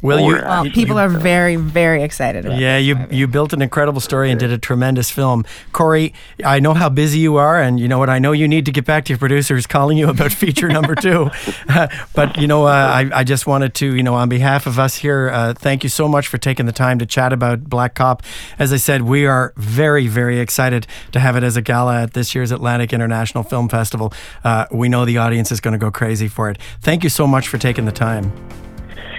Will 0.00 0.20
you? 0.20 0.34
Well, 0.34 0.64
people 0.70 0.96
are 0.96 1.08
very, 1.08 1.56
very 1.56 2.04
excited 2.04 2.46
about. 2.46 2.56
It? 2.56 2.62
Yeah, 2.62 2.76
you 2.76 2.94
movie. 2.94 3.16
you 3.16 3.26
built 3.26 3.52
an 3.52 3.60
incredible 3.60 4.00
story 4.00 4.30
and 4.30 4.38
did 4.38 4.52
a 4.52 4.58
tremendous 4.58 5.10
film, 5.10 5.44
Corey. 5.72 6.14
I 6.44 6.60
know 6.60 6.72
how 6.74 6.88
busy 6.88 7.18
you 7.18 7.36
are, 7.36 7.60
and 7.60 7.80
you 7.80 7.88
know 7.88 7.98
what? 7.98 8.08
I 8.08 8.20
know 8.20 8.30
you 8.30 8.46
need 8.46 8.64
to 8.66 8.72
get 8.72 8.84
back 8.84 9.06
to 9.06 9.12
your 9.12 9.18
producers 9.18 9.66
calling 9.66 9.98
you 9.98 10.08
about 10.08 10.32
feature 10.44 10.68
number 10.68 10.94
two. 10.94 11.30
but 12.14 12.36
you 12.36 12.46
know, 12.46 12.66
uh, 12.66 12.70
I 12.70 13.10
I 13.12 13.24
just 13.24 13.48
wanted 13.48 13.74
to 13.74 13.92
you 13.92 14.04
know 14.04 14.14
on 14.14 14.28
behalf 14.28 14.66
of 14.66 14.78
us 14.78 14.96
here, 14.96 15.30
uh, 15.30 15.54
thank 15.54 15.82
you 15.82 15.88
so 15.88 16.06
much 16.06 16.28
for 16.28 16.38
taking 16.38 16.66
the 16.66 16.72
time 16.72 17.00
to 17.00 17.06
chat 17.06 17.32
about 17.32 17.64
Black 17.64 17.96
Cop. 17.96 18.22
As 18.56 18.72
I 18.72 18.76
said, 18.76 19.02
we 19.02 19.26
are 19.26 19.52
very 19.56 20.06
very 20.06 20.38
excited 20.38 20.86
to 21.10 21.18
have 21.18 21.34
it 21.34 21.42
as 21.42 21.56
a 21.56 21.62
gala 21.62 22.02
at 22.02 22.12
this 22.12 22.36
year's 22.36 22.52
Atlantic 22.52 22.92
International 22.92 23.42
Film 23.42 23.68
Festival. 23.68 24.12
Uh, 24.44 24.66
we 24.70 24.88
know 24.88 25.04
the 25.04 25.18
audience 25.18 25.50
is 25.50 25.60
going 25.60 25.72
to 25.72 25.78
go 25.78 25.90
crazy 25.90 26.28
for 26.28 26.48
it. 26.50 26.58
Thank 26.80 27.02
you 27.02 27.10
so 27.10 27.26
much 27.26 27.48
for 27.48 27.58
taking 27.58 27.84
the 27.84 27.92
time. 27.92 28.32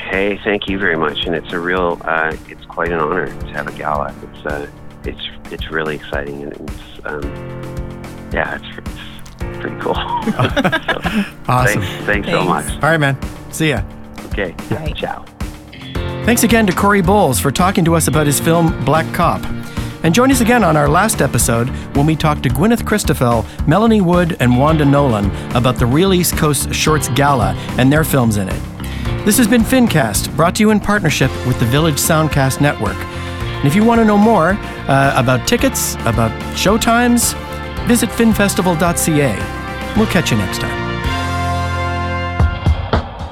Hey, 0.10 0.40
thank 0.44 0.68
you 0.68 0.80
very 0.80 0.98
much, 0.98 1.26
and 1.26 1.36
it's 1.36 1.54
a 1.54 1.60
real, 1.60 2.02
uh, 2.04 2.36
it's 2.48 2.66
quite 2.66 2.92
an 2.92 3.00
honor 3.00 3.28
to 3.28 3.46
have 3.48 3.68
a 3.68 3.72
gala. 3.78 4.14
It's, 4.24 4.46
uh, 4.46 4.68
it's, 5.04 5.22
it's 5.52 5.70
really 5.70 5.96
exciting, 5.98 6.42
and 6.42 6.54
it's, 6.54 7.06
um, 7.06 7.22
yeah, 8.34 8.56
it's, 8.56 8.78
it's 8.80 9.60
pretty 9.60 9.80
cool. 9.80 9.94
so, 9.94 10.02
Awesome. 11.48 11.82
Thanks, 11.84 12.06
thanks, 12.06 12.28
so 12.28 12.44
much. 12.44 12.72
All 12.74 12.80
right, 12.90 12.98
man. 12.98 13.18
See 13.52 13.70
ya. 13.70 13.84
Okay, 14.32 14.56
Right. 14.72 14.96
ciao. 14.96 15.24
Thanks 16.26 16.44
again 16.44 16.66
to 16.66 16.74
Corey 16.74 17.02
Bowles 17.02 17.40
for 17.40 17.52
talking 17.52 17.86
to 17.86 17.96
us 17.96 18.08
about 18.08 18.26
his 18.26 18.40
film 18.40 18.84
Black 18.86 19.12
Cop. 19.14 19.44
And 20.04 20.16
join 20.16 20.32
us 20.32 20.42
again 20.42 20.64
on 20.64 20.76
our 20.76 20.88
last 20.90 21.22
episode 21.22 21.70
when 21.96 22.06
we 22.08 22.16
talk 22.16 22.42
to 22.44 22.50
Gwyneth 22.50 22.82
Christoffel, 22.82 23.46
Melanie 23.68 24.02
Wood, 24.02 24.38
and 24.40 24.58
Wanda 24.58 24.86
Nolan 24.86 25.30
about 25.56 25.76
the 25.76 25.86
Real 25.86 26.14
East 26.14 26.36
Coast 26.38 26.74
Shorts 26.74 27.10
Gala 27.10 27.54
and 27.78 27.92
their 27.92 28.04
films 28.04 28.38
in 28.38 28.48
it. 28.50 28.62
This 29.26 29.38
has 29.38 29.48
been 29.48 29.62
FinCast, 29.62 30.36
brought 30.36 30.56
to 30.56 30.64
you 30.64 30.72
in 30.72 30.80
partnership 30.80 31.30
with 31.46 31.60
the 31.60 31.66
Village 31.66 31.98
Soundcast 31.98 32.62
Network. 32.62 32.96
And 32.96 33.68
if 33.68 33.76
you 33.76 33.84
want 33.84 34.00
to 34.00 34.06
know 34.06 34.18
more 34.18 34.52
uh, 34.88 35.14
about 35.16 35.46
tickets, 35.46 35.96
about 36.06 36.32
showtimes, 36.56 37.36
visit 37.86 38.10
finfestival.ca. 38.10 39.94
We'll 39.98 40.08
catch 40.08 40.32
you 40.32 40.38
next 40.38 40.62
time. 40.62 40.90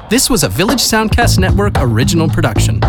This 0.09 0.29
was 0.29 0.43
a 0.43 0.49
Village 0.49 0.81
Soundcast 0.81 1.39
Network 1.39 1.73
original 1.77 2.27
production. 2.27 2.81